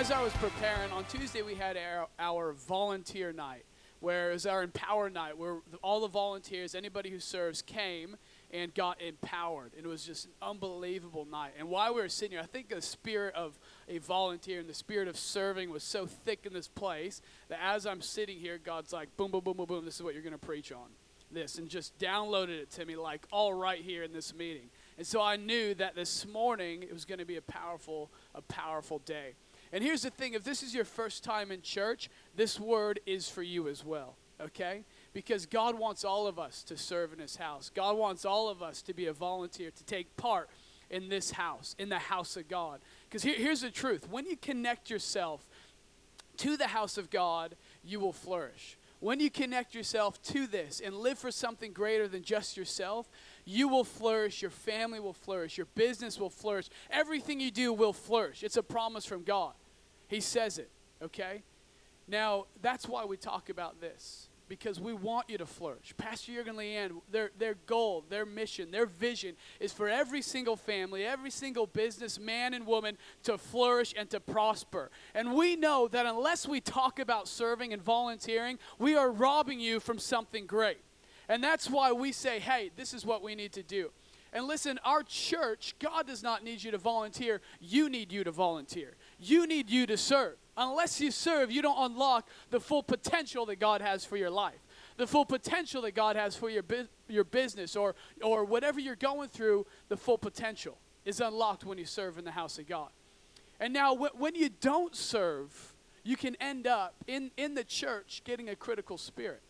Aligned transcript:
as 0.00 0.10
I 0.10 0.22
was 0.22 0.32
preparing, 0.36 0.90
on 0.92 1.04
Tuesday 1.04 1.42
we 1.42 1.54
had 1.54 1.76
our, 1.76 2.08
our 2.18 2.52
volunteer 2.52 3.34
night, 3.34 3.66
where 3.98 4.30
it 4.30 4.32
was 4.32 4.46
our 4.46 4.62
empower 4.62 5.10
night, 5.10 5.36
where 5.36 5.56
all 5.82 6.00
the 6.00 6.08
volunteers, 6.08 6.74
anybody 6.74 7.10
who 7.10 7.20
serves, 7.20 7.60
came 7.60 8.16
and 8.50 8.74
got 8.74 8.98
empowered. 9.02 9.74
And 9.76 9.84
it 9.84 9.88
was 9.90 10.02
just 10.02 10.24
an 10.24 10.30
unbelievable 10.40 11.26
night. 11.26 11.52
And 11.58 11.68
while 11.68 11.94
we 11.94 12.00
were 12.00 12.08
sitting 12.08 12.32
here, 12.32 12.40
I 12.40 12.46
think 12.46 12.70
the 12.70 12.80
spirit 12.80 13.34
of 13.34 13.58
a 13.90 13.98
volunteer 13.98 14.60
and 14.60 14.68
the 14.70 14.72
spirit 14.72 15.06
of 15.06 15.18
serving 15.18 15.68
was 15.68 15.82
so 15.82 16.06
thick 16.06 16.46
in 16.46 16.54
this 16.54 16.66
place 16.66 17.20
that 17.50 17.58
as 17.62 17.84
I'm 17.84 18.00
sitting 18.00 18.38
here, 18.38 18.56
God's 18.56 18.94
like, 18.94 19.14
boom, 19.18 19.30
boom, 19.30 19.44
boom, 19.44 19.58
boom, 19.58 19.66
boom, 19.66 19.84
this 19.84 19.96
is 19.96 20.02
what 20.02 20.14
you're 20.14 20.22
going 20.22 20.32
to 20.32 20.38
preach 20.38 20.72
on. 20.72 20.88
This, 21.30 21.58
and 21.58 21.68
just 21.68 21.96
downloaded 21.98 22.58
it 22.58 22.70
to 22.72 22.86
me, 22.86 22.96
like, 22.96 23.26
all 23.30 23.52
right 23.52 23.80
here 23.80 24.02
in 24.02 24.12
this 24.14 24.34
meeting. 24.34 24.70
And 24.96 25.06
so 25.06 25.20
I 25.20 25.36
knew 25.36 25.74
that 25.74 25.94
this 25.94 26.26
morning 26.26 26.82
it 26.82 26.92
was 26.92 27.04
going 27.04 27.20
to 27.20 27.26
be 27.26 27.36
a 27.36 27.42
powerful, 27.42 28.10
a 28.34 28.40
powerful 28.40 28.98
day. 29.00 29.34
And 29.72 29.84
here's 29.84 30.02
the 30.02 30.10
thing 30.10 30.34
if 30.34 30.44
this 30.44 30.62
is 30.62 30.74
your 30.74 30.84
first 30.84 31.22
time 31.22 31.50
in 31.50 31.62
church, 31.62 32.08
this 32.34 32.58
word 32.58 33.00
is 33.06 33.28
for 33.28 33.42
you 33.42 33.68
as 33.68 33.84
well, 33.84 34.16
okay? 34.40 34.84
Because 35.12 35.46
God 35.46 35.78
wants 35.78 36.04
all 36.04 36.26
of 36.26 36.38
us 36.38 36.62
to 36.64 36.76
serve 36.76 37.12
in 37.12 37.18
His 37.18 37.36
house. 37.36 37.70
God 37.74 37.96
wants 37.96 38.24
all 38.24 38.48
of 38.48 38.62
us 38.62 38.82
to 38.82 38.94
be 38.94 39.06
a 39.06 39.12
volunteer, 39.12 39.70
to 39.70 39.84
take 39.84 40.16
part 40.16 40.50
in 40.90 41.08
this 41.08 41.30
house, 41.30 41.76
in 41.78 41.88
the 41.88 41.98
house 41.98 42.36
of 42.36 42.48
God. 42.48 42.80
Because 43.08 43.22
here, 43.22 43.36
here's 43.36 43.60
the 43.60 43.70
truth 43.70 44.08
when 44.10 44.26
you 44.26 44.36
connect 44.36 44.90
yourself 44.90 45.48
to 46.38 46.56
the 46.56 46.68
house 46.68 46.98
of 46.98 47.10
God, 47.10 47.54
you 47.84 48.00
will 48.00 48.12
flourish. 48.12 48.76
When 49.00 49.18
you 49.18 49.30
connect 49.30 49.74
yourself 49.74 50.22
to 50.24 50.46
this 50.46 50.80
and 50.84 50.94
live 50.94 51.18
for 51.18 51.30
something 51.30 51.72
greater 51.72 52.06
than 52.06 52.22
just 52.22 52.56
yourself, 52.56 53.08
you 53.46 53.66
will 53.66 53.84
flourish, 53.84 54.42
your 54.42 54.50
family 54.50 55.00
will 55.00 55.14
flourish, 55.14 55.56
your 55.56 55.66
business 55.74 56.18
will 56.18 56.30
flourish, 56.30 56.68
everything 56.90 57.40
you 57.40 57.50
do 57.50 57.72
will 57.72 57.94
flourish. 57.94 58.42
It's 58.42 58.58
a 58.58 58.62
promise 58.62 59.06
from 59.06 59.24
God. 59.24 59.54
He 60.06 60.20
says 60.20 60.58
it, 60.58 60.70
okay? 61.02 61.42
Now, 62.06 62.46
that's 62.60 62.86
why 62.86 63.04
we 63.04 63.16
talk 63.16 63.48
about 63.48 63.80
this 63.80 64.29
because 64.50 64.80
we 64.80 64.92
want 64.92 65.30
you 65.30 65.38
to 65.38 65.46
flourish. 65.46 65.94
Pastor 65.96 66.32
Jurgen 66.32 66.56
Leanne, 66.56 67.00
their, 67.08 67.30
their 67.38 67.54
goal, 67.66 68.04
their 68.10 68.26
mission, 68.26 68.72
their 68.72 68.84
vision 68.84 69.36
is 69.60 69.72
for 69.72 69.88
every 69.88 70.20
single 70.20 70.56
family, 70.56 71.06
every 71.06 71.30
single 71.30 71.68
business, 71.68 72.18
man 72.18 72.52
and 72.52 72.66
woman 72.66 72.98
to 73.22 73.38
flourish 73.38 73.94
and 73.96 74.10
to 74.10 74.18
prosper. 74.18 74.90
And 75.14 75.34
we 75.34 75.54
know 75.54 75.86
that 75.88 76.04
unless 76.04 76.48
we 76.48 76.60
talk 76.60 76.98
about 76.98 77.28
serving 77.28 77.72
and 77.72 77.80
volunteering, 77.80 78.58
we 78.78 78.96
are 78.96 79.12
robbing 79.12 79.60
you 79.60 79.78
from 79.78 80.00
something 80.00 80.46
great. 80.46 80.78
And 81.28 81.44
that's 81.44 81.70
why 81.70 81.92
we 81.92 82.10
say, 82.10 82.40
hey, 82.40 82.72
this 82.74 82.92
is 82.92 83.06
what 83.06 83.22
we 83.22 83.36
need 83.36 83.52
to 83.52 83.62
do. 83.62 83.92
And 84.32 84.46
listen, 84.46 84.80
our 84.84 85.04
church, 85.04 85.76
God 85.78 86.08
does 86.08 86.24
not 86.24 86.42
need 86.42 86.62
you 86.62 86.72
to 86.72 86.78
volunteer. 86.78 87.40
You 87.60 87.88
need 87.88 88.10
you 88.10 88.24
to 88.24 88.32
volunteer. 88.32 88.96
You 89.18 89.46
need 89.46 89.70
you 89.70 89.86
to 89.86 89.96
serve. 89.96 90.36
Unless 90.60 91.00
you 91.00 91.10
serve, 91.10 91.50
you 91.50 91.62
don't 91.62 91.90
unlock 91.90 92.28
the 92.50 92.60
full 92.60 92.82
potential 92.82 93.46
that 93.46 93.58
God 93.58 93.80
has 93.80 94.04
for 94.04 94.18
your 94.18 94.28
life, 94.28 94.60
the 94.98 95.06
full 95.06 95.24
potential 95.24 95.80
that 95.82 95.94
God 95.94 96.16
has 96.16 96.36
for 96.36 96.50
your, 96.50 96.62
bu- 96.62 96.86
your 97.08 97.24
business 97.24 97.76
or, 97.76 97.94
or 98.22 98.44
whatever 98.44 98.78
you're 98.78 98.94
going 98.94 99.30
through, 99.30 99.66
the 99.88 99.96
full 99.96 100.18
potential 100.18 100.76
is 101.06 101.18
unlocked 101.18 101.64
when 101.64 101.78
you 101.78 101.86
serve 101.86 102.18
in 102.18 102.26
the 102.26 102.30
house 102.30 102.58
of 102.58 102.68
God. 102.68 102.90
And 103.58 103.72
now, 103.72 103.96
wh- 103.96 104.20
when 104.20 104.34
you 104.34 104.50
don't 104.50 104.94
serve, 104.94 105.74
you 106.04 106.18
can 106.18 106.36
end 106.42 106.66
up 106.66 106.94
in, 107.06 107.30
in 107.38 107.54
the 107.54 107.64
church 107.64 108.20
getting 108.24 108.50
a 108.50 108.54
critical 108.54 108.98
spirit. 108.98 109.40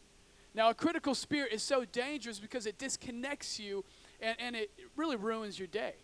Now, 0.54 0.70
a 0.70 0.74
critical 0.74 1.16
spirit 1.16 1.52
is 1.52 1.64
so 1.64 1.84
dangerous 1.84 2.38
because 2.38 2.66
it 2.66 2.78
disconnects 2.78 3.58
you 3.58 3.84
and, 4.20 4.36
and 4.38 4.54
it 4.54 4.70
really 4.94 5.16
ruins 5.16 5.58
your 5.58 5.68
day 5.68 5.94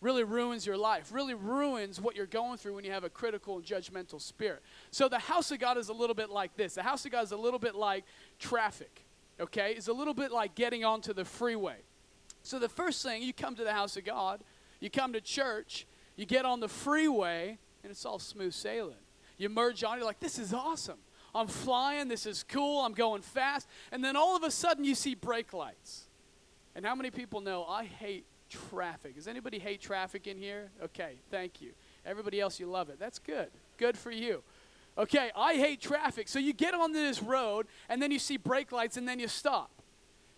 really 0.00 0.24
ruins 0.24 0.66
your 0.66 0.76
life, 0.76 1.12
really 1.12 1.34
ruins 1.34 2.00
what 2.00 2.16
you're 2.16 2.26
going 2.26 2.56
through 2.56 2.74
when 2.74 2.84
you 2.84 2.92
have 2.92 3.04
a 3.04 3.10
critical 3.10 3.56
and 3.56 3.64
judgmental 3.64 4.20
spirit. 4.20 4.62
So 4.90 5.08
the 5.08 5.18
house 5.18 5.50
of 5.50 5.58
God 5.58 5.76
is 5.76 5.88
a 5.88 5.92
little 5.92 6.14
bit 6.14 6.30
like 6.30 6.56
this. 6.56 6.74
The 6.74 6.82
house 6.82 7.04
of 7.04 7.12
God 7.12 7.24
is 7.24 7.32
a 7.32 7.36
little 7.36 7.58
bit 7.58 7.74
like 7.74 8.04
traffic, 8.38 9.04
okay? 9.38 9.74
It's 9.76 9.88
a 9.88 9.92
little 9.92 10.14
bit 10.14 10.32
like 10.32 10.54
getting 10.54 10.84
onto 10.84 11.12
the 11.12 11.24
freeway. 11.24 11.76
So 12.42 12.58
the 12.58 12.68
first 12.68 13.02
thing, 13.02 13.22
you 13.22 13.32
come 13.32 13.54
to 13.56 13.64
the 13.64 13.72
house 13.72 13.96
of 13.96 14.04
God, 14.04 14.40
you 14.80 14.88
come 14.88 15.12
to 15.12 15.20
church, 15.20 15.86
you 16.16 16.24
get 16.24 16.44
on 16.44 16.60
the 16.60 16.68
freeway, 16.68 17.58
and 17.82 17.90
it's 17.90 18.06
all 18.06 18.18
smooth 18.18 18.54
sailing. 18.54 18.96
You 19.36 19.48
merge 19.48 19.84
on, 19.84 19.98
you're 19.98 20.06
like, 20.06 20.20
this 20.20 20.38
is 20.38 20.52
awesome. 20.52 20.98
I'm 21.34 21.46
flying, 21.46 22.08
this 22.08 22.26
is 22.26 22.42
cool, 22.42 22.80
I'm 22.80 22.92
going 22.92 23.22
fast. 23.22 23.68
And 23.92 24.02
then 24.02 24.16
all 24.16 24.36
of 24.36 24.42
a 24.42 24.50
sudden 24.50 24.84
you 24.84 24.94
see 24.94 25.14
brake 25.14 25.52
lights. 25.52 26.06
And 26.74 26.84
how 26.84 26.94
many 26.94 27.10
people 27.10 27.40
know 27.40 27.64
I 27.64 27.84
hate 27.84 28.26
traffic. 28.50 29.14
Does 29.14 29.28
anybody 29.28 29.58
hate 29.58 29.80
traffic 29.80 30.26
in 30.26 30.36
here? 30.36 30.70
Okay, 30.82 31.14
thank 31.30 31.62
you. 31.62 31.70
Everybody 32.04 32.40
else, 32.40 32.60
you 32.60 32.66
love 32.66 32.90
it. 32.90 32.98
That's 32.98 33.18
good. 33.18 33.48
Good 33.78 33.96
for 33.96 34.10
you. 34.10 34.42
Okay, 34.98 35.30
I 35.36 35.54
hate 35.54 35.80
traffic. 35.80 36.28
So 36.28 36.38
you 36.38 36.52
get 36.52 36.74
onto 36.74 36.94
this 36.94 37.22
road, 37.22 37.66
and 37.88 38.02
then 38.02 38.10
you 38.10 38.18
see 38.18 38.36
brake 38.36 38.72
lights, 38.72 38.96
and 38.96 39.08
then 39.08 39.18
you 39.18 39.28
stop. 39.28 39.70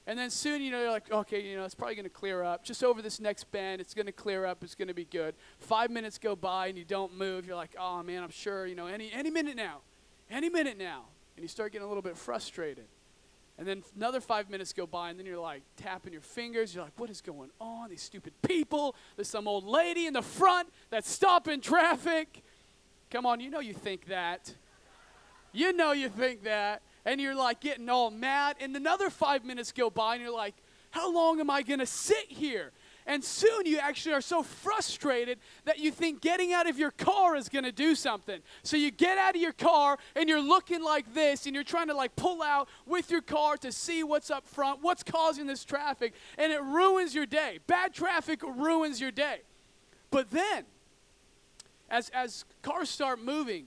And 0.07 0.19
then 0.19 0.31
soon, 0.31 0.63
you 0.63 0.71
know, 0.71 0.81
you're 0.81 0.91
like, 0.91 1.11
okay, 1.11 1.41
you 1.41 1.57
know, 1.57 1.65
it's 1.65 1.75
probably 1.75 1.95
going 1.95 2.05
to 2.05 2.11
clear 2.11 2.43
up. 2.43 2.65
Just 2.65 2.83
over 2.83 3.01
this 3.03 3.21
next 3.21 3.51
bend, 3.53 3.81
it's 3.81 3.95
going 3.95 4.07
to 4.07 4.13
clear 4.13 4.45
up. 4.45 4.63
It's 4.65 4.75
going 4.75 4.89
to 4.89 4.95
be 4.95 5.05
good. 5.05 5.35
Five 5.59 5.91
minutes 5.91 6.19
go 6.19 6.35
by, 6.35 6.67
and 6.67 6.77
you 6.77 6.85
don't 6.85 7.17
move. 7.17 7.47
You're 7.47 7.57
like, 7.57 7.75
oh, 7.79 8.03
man, 8.03 8.23
I'm 8.23 8.31
sure, 8.31 8.67
you 8.67 8.75
know, 8.75 8.89
any, 8.89 9.13
any 9.13 9.31
minute 9.31 9.57
now. 9.57 9.79
Any 10.29 10.49
minute 10.49 10.77
now. 10.77 11.05
And 11.37 11.43
you 11.43 11.49
start 11.49 11.73
getting 11.73 11.85
a 11.85 11.89
little 11.89 12.03
bit 12.03 12.17
frustrated. 12.17 12.87
And 13.63 13.69
then 13.69 13.85
another 13.95 14.21
five 14.21 14.51
minutes 14.51 14.73
go 14.73 14.89
by, 14.89 15.11
and 15.11 15.17
then 15.17 15.25
you're 15.25 15.39
like 15.39 15.63
tapping 15.77 16.13
your 16.13 16.21
fingers. 16.21 16.75
You're 16.75 16.83
like, 16.83 16.99
what 16.99 17.09
is 17.11 17.21
going 17.21 17.51
on? 17.61 17.91
These 17.91 18.03
stupid 18.03 18.33
people. 18.43 18.97
There's 19.15 19.29
some 19.29 19.47
old 19.47 19.63
lady 19.63 20.09
in 20.09 20.15
the 20.15 20.21
front 20.21 20.69
that's 20.91 21.09
stopping 21.09 21.61
traffic. 21.61 22.43
Come 23.09 23.25
on, 23.25 23.39
you 23.39 23.51
know 23.51 23.61
you 23.61 23.73
think 23.73 24.07
that. 24.07 24.53
You 25.53 25.73
know 25.73 25.93
you 25.93 26.09
think 26.09 26.43
that. 26.43 26.83
And 27.05 27.21
you're 27.21 27.37
like 27.37 27.61
getting 27.61 27.89
all 27.89 28.11
mad. 28.11 28.57
And 28.59 28.75
another 28.75 29.11
five 29.11 29.45
minutes 29.45 29.71
go 29.71 29.91
by, 29.91 30.15
and 30.15 30.25
you're 30.25 30.35
like, 30.35 30.57
how 30.91 31.15
long 31.15 31.39
am 31.39 31.49
I 31.49 31.63
going 31.63 31.79
to 31.79 31.87
sit 31.87 32.33
here? 32.33 32.73
And 33.07 33.25
soon 33.25 33.67
you 33.67 33.79
actually 33.79 34.15
are 34.15 34.21
so 34.21 34.43
frustrated 34.43 35.39
that 35.65 35.79
you 35.79 35.91
think 35.91 36.21
getting 36.21 36.53
out 36.53 36.69
of 36.69 36.79
your 36.79 36.93
car 36.93 37.37
is 37.37 37.49
going 37.49 37.65
to 37.65 37.73
do 37.73 37.95
something. 37.95 38.41
So 38.63 38.77
you 38.77 38.91
get 38.91 39.19
out 39.19 39.35
of 39.35 39.41
your 39.41 39.53
car 39.53 39.99
and 40.15 40.29
you're 40.29 40.43
looking 40.43 40.83
like 40.83 41.13
this 41.13 41.47
and 41.47 41.55
you're 41.55 41.65
trying 41.65 41.89
to 41.89 41.95
like 41.95 42.15
pull 42.15 42.43
out 42.43 42.69
with 42.87 43.11
your 43.11 43.23
car 43.23 43.57
to 43.59 43.73
see 43.73 44.05
what's 44.05 44.31
up 44.31 44.47
front, 44.47 44.83
what's 44.83 45.03
causing 45.03 45.47
this 45.47 45.65
traffic, 45.65 46.15
and 46.39 46.53
it 46.53 46.63
ruins 46.63 47.15
your 47.15 47.27
day. 47.27 47.59
Bad 47.67 47.93
traffic 47.93 48.41
ruins 48.43 49.01
your 49.01 49.11
day. 49.11 49.41
But 50.11 50.31
then, 50.31 50.65
as, 51.91 52.09
as 52.11 52.45
cars 52.63 52.89
start 52.89 53.23
moving, 53.23 53.67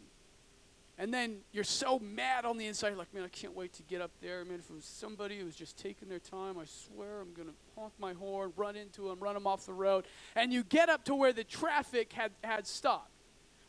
and 0.98 1.14
then 1.14 1.40
you're 1.52 1.66
so 1.66 2.00
mad 2.00 2.46
on 2.46 2.58
the 2.58 2.66
inside, 2.68 2.96
like, 2.96 3.14
man, 3.14 3.24
I 3.24 3.28
can't 3.28 3.54
wait 3.54 3.74
to 3.74 3.84
get 3.84 4.00
up 4.00 4.12
there. 4.22 4.46
Man, 4.46 4.60
if 4.60 4.70
it 4.70 4.74
was 4.74 4.86
somebody 4.86 5.38
who 5.38 5.46
was 5.46 5.56
just 5.56 5.78
taking 5.78 6.08
their 6.08 6.20
time, 6.20 6.58
I 6.58 6.64
swear 6.66 7.20
I'm 7.20 7.34
going 7.34 7.50
to 7.50 7.54
honk 7.76 7.92
my 8.00 8.14
horn, 8.14 8.54
run 8.56 8.78
into 8.78 9.10
them, 9.10 9.20
run 9.20 9.34
them 9.34 9.46
off 9.46 9.66
the 9.66 9.74
road. 9.74 10.06
And 10.38 10.54
you 10.54 10.64
get 10.64 10.88
up 10.88 11.04
to 11.06 11.16
where 11.16 11.34
the 11.34 11.44
traffic 11.44 12.14
had, 12.14 12.32
had 12.44 12.66
stopped, 12.66 13.12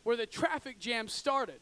where 0.03 0.15
the 0.15 0.25
traffic 0.25 0.79
jam 0.79 1.09
started. 1.09 1.59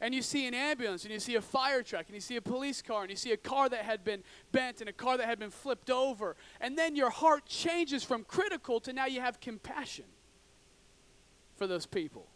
And 0.00 0.14
you 0.14 0.22
see 0.22 0.46
an 0.46 0.54
ambulance, 0.54 1.02
and 1.02 1.12
you 1.12 1.18
see 1.18 1.34
a 1.34 1.40
fire 1.40 1.82
truck, 1.82 2.06
and 2.06 2.14
you 2.14 2.20
see 2.20 2.36
a 2.36 2.40
police 2.40 2.80
car, 2.80 3.02
and 3.02 3.10
you 3.10 3.16
see 3.16 3.32
a 3.32 3.36
car 3.36 3.68
that 3.68 3.84
had 3.84 4.04
been 4.04 4.22
bent, 4.52 4.80
and 4.80 4.88
a 4.88 4.92
car 4.92 5.16
that 5.18 5.26
had 5.26 5.40
been 5.40 5.50
flipped 5.50 5.90
over. 5.90 6.36
And 6.60 6.78
then 6.78 6.94
your 6.94 7.10
heart 7.10 7.46
changes 7.46 8.04
from 8.04 8.22
critical 8.22 8.78
to 8.82 8.92
now 8.92 9.06
you 9.06 9.20
have 9.20 9.40
compassion 9.40 10.04
for 11.56 11.66
those 11.66 11.84
people. 11.84 12.28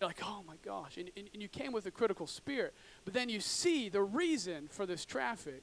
You're 0.00 0.08
like, 0.08 0.20
oh 0.22 0.42
my 0.46 0.54
gosh. 0.64 0.96
And, 0.96 1.10
and, 1.16 1.28
and, 1.32 1.42
you 1.42 1.48
came 1.48 1.72
with 1.72 1.86
a 1.86 1.90
critical 1.90 2.26
spirit. 2.26 2.72
But 3.04 3.14
then 3.14 3.28
you 3.28 3.40
see 3.40 3.88
the 3.88 4.02
reason 4.02 4.68
for 4.70 4.86
this 4.86 5.04
traffic. 5.04 5.62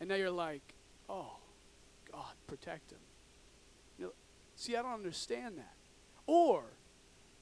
And 0.00 0.08
now 0.08 0.16
you're 0.16 0.30
like, 0.30 0.62
oh, 1.08 1.36
God, 2.10 2.32
protect 2.48 2.90
him. 2.90 2.98
See, 4.56 4.76
I 4.76 4.82
don't 4.82 4.94
understand 4.94 5.58
that. 5.58 5.74
Or 6.26 6.64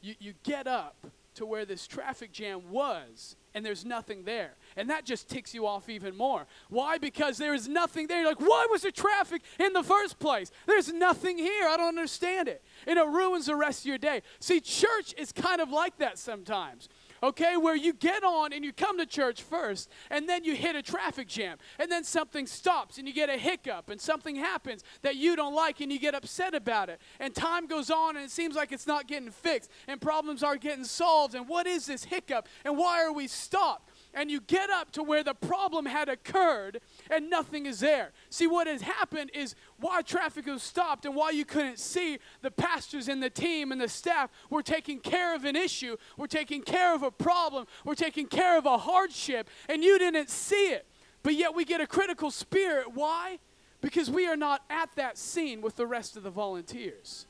you, 0.00 0.14
you 0.18 0.34
get 0.42 0.66
up 0.66 1.06
to 1.36 1.46
where 1.46 1.64
this 1.64 1.86
traffic 1.86 2.32
jam 2.32 2.70
was 2.70 3.36
and 3.54 3.64
there's 3.64 3.84
nothing 3.84 4.24
there. 4.24 4.56
And 4.76 4.88
that 4.90 5.04
just 5.04 5.28
ticks 5.28 5.54
you 5.54 5.66
off 5.66 5.88
even 5.88 6.16
more. 6.16 6.46
Why? 6.68 6.98
Because 6.98 7.38
there 7.38 7.54
is 7.54 7.68
nothing 7.68 8.06
there. 8.06 8.20
You're 8.20 8.30
like, 8.30 8.40
why 8.40 8.66
was 8.70 8.82
there 8.82 8.90
traffic 8.90 9.42
in 9.58 9.72
the 9.72 9.82
first 9.82 10.18
place? 10.18 10.50
There's 10.66 10.92
nothing 10.92 11.38
here. 11.38 11.66
I 11.68 11.76
don't 11.76 11.88
understand 11.88 12.48
it. 12.48 12.64
And 12.86 12.98
it 12.98 13.06
ruins 13.06 13.46
the 13.46 13.56
rest 13.56 13.80
of 13.80 13.86
your 13.86 13.98
day. 13.98 14.22
See, 14.40 14.60
church 14.60 15.14
is 15.16 15.32
kind 15.32 15.60
of 15.60 15.70
like 15.70 15.98
that 15.98 16.18
sometimes 16.18 16.88
okay, 17.22 17.56
where 17.56 17.76
you 17.76 17.92
get 17.92 18.24
on 18.24 18.52
and 18.52 18.64
you 18.64 18.72
come 18.72 18.98
to 18.98 19.06
church 19.06 19.42
first, 19.42 19.88
and 20.10 20.28
then 20.28 20.44
you 20.44 20.54
hit 20.54 20.76
a 20.76 20.82
traffic 20.82 21.28
jam, 21.28 21.58
and 21.78 21.90
then 21.90 22.04
something 22.04 22.46
stops 22.46 22.98
and 22.98 23.06
you 23.06 23.14
get 23.14 23.30
a 23.30 23.38
hiccup, 23.38 23.88
and 23.90 24.00
something 24.00 24.36
happens 24.36 24.82
that 25.02 25.16
you 25.16 25.36
don't 25.36 25.54
like, 25.54 25.80
and 25.80 25.92
you 25.92 25.98
get 25.98 26.14
upset 26.14 26.54
about 26.54 26.88
it. 26.88 27.00
And 27.20 27.34
time 27.34 27.66
goes 27.66 27.90
on, 27.90 28.16
and 28.16 28.24
it 28.24 28.30
seems 28.30 28.56
like 28.56 28.72
it's 28.72 28.86
not 28.86 29.06
getting 29.06 29.30
fixed, 29.30 29.70
and 29.86 30.00
problems 30.00 30.42
aren't 30.42 30.62
getting 30.62 30.84
solved. 30.84 31.34
And 31.34 31.48
what 31.48 31.66
is 31.66 31.86
this 31.86 32.04
hiccup, 32.04 32.48
and 32.64 32.76
why 32.76 33.02
are 33.04 33.12
we 33.12 33.28
stopped? 33.28 33.91
And 34.14 34.30
you 34.30 34.40
get 34.40 34.70
up 34.70 34.92
to 34.92 35.02
where 35.02 35.24
the 35.24 35.34
problem 35.34 35.86
had 35.86 36.08
occurred 36.08 36.80
and 37.10 37.30
nothing 37.30 37.66
is 37.66 37.80
there. 37.80 38.12
See, 38.30 38.46
what 38.46 38.66
has 38.66 38.82
happened 38.82 39.30
is 39.34 39.54
why 39.78 40.02
traffic 40.02 40.46
was 40.46 40.62
stopped 40.62 41.04
and 41.04 41.14
why 41.14 41.30
you 41.30 41.44
couldn't 41.44 41.78
see 41.78 42.18
the 42.42 42.50
pastors 42.50 43.08
and 43.08 43.22
the 43.22 43.30
team 43.30 43.72
and 43.72 43.80
the 43.80 43.88
staff 43.88 44.30
were 44.50 44.62
taking 44.62 45.00
care 45.00 45.34
of 45.34 45.44
an 45.44 45.56
issue, 45.56 45.96
were 46.16 46.28
taking 46.28 46.62
care 46.62 46.94
of 46.94 47.02
a 47.02 47.10
problem, 47.10 47.66
were 47.84 47.94
taking 47.94 48.26
care 48.26 48.58
of 48.58 48.66
a 48.66 48.78
hardship, 48.78 49.48
and 49.68 49.82
you 49.82 49.98
didn't 49.98 50.30
see 50.30 50.70
it. 50.70 50.86
But 51.22 51.34
yet 51.34 51.54
we 51.54 51.64
get 51.64 51.80
a 51.80 51.86
critical 51.86 52.30
spirit. 52.30 52.92
Why? 52.94 53.38
Because 53.80 54.10
we 54.10 54.26
are 54.26 54.36
not 54.36 54.62
at 54.68 54.90
that 54.96 55.16
scene 55.16 55.60
with 55.60 55.76
the 55.76 55.86
rest 55.86 56.16
of 56.16 56.22
the 56.22 56.30
volunteers. 56.30 57.26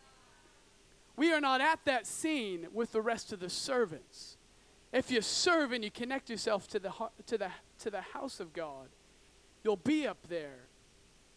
We 1.16 1.32
are 1.32 1.40
not 1.40 1.60
at 1.60 1.80
that 1.84 2.06
scene 2.06 2.68
with 2.72 2.92
the 2.92 3.02
rest 3.02 3.32
of 3.32 3.40
the 3.40 3.50
servants. 3.50 4.38
If 4.92 5.10
you 5.10 5.22
serve 5.22 5.72
and 5.72 5.82
you 5.82 5.90
connect 5.90 6.28
yourself 6.28 6.68
to 6.68 6.78
the, 6.78 6.92
to 7.26 7.38
the, 7.38 7.50
to 7.80 7.90
the 7.90 8.00
house 8.00 8.40
of 8.40 8.52
God, 8.52 8.88
you'll 9.64 9.76
be 9.76 10.06
up 10.06 10.18
there. 10.28 10.66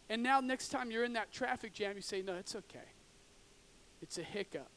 And 0.09 0.21
now, 0.21 0.39
next 0.39 0.69
time 0.69 0.91
you're 0.91 1.03
in 1.03 1.13
that 1.13 1.31
traffic 1.31 1.73
jam, 1.73 1.95
you 1.95 2.01
say, 2.01 2.21
No, 2.21 2.35
it's 2.35 2.55
okay. 2.55 2.91
It's 4.01 4.17
a 4.17 4.23
hiccup, 4.23 4.69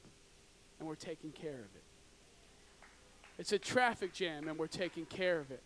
and 0.78 0.88
we're 0.88 0.94
taking 0.94 1.32
care 1.32 1.50
of 1.50 1.75
it. 1.75 1.82
It's 3.38 3.52
a 3.52 3.58
traffic 3.58 4.14
jam, 4.14 4.48
and 4.48 4.56
we're 4.56 4.69
taking 4.69 5.04
care 5.04 5.38
of 5.38 5.50
it. 5.50 5.62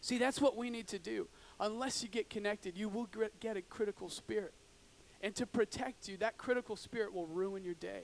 See, 0.00 0.16
that's 0.16 0.40
what 0.40 0.56
we 0.56 0.70
need 0.70 0.86
to 0.88 0.98
do. 0.98 1.28
Unless 1.60 2.02
you 2.02 2.08
get 2.08 2.30
connected, 2.30 2.76
you 2.76 2.88
will 2.88 3.08
get 3.40 3.56
a 3.56 3.62
critical 3.62 4.08
spirit. 4.08 4.54
And 5.22 5.34
to 5.34 5.46
protect 5.46 6.08
you, 6.08 6.16
that 6.18 6.38
critical 6.38 6.76
spirit 6.76 7.12
will 7.12 7.26
ruin 7.26 7.64
your 7.64 7.74
day, 7.74 8.02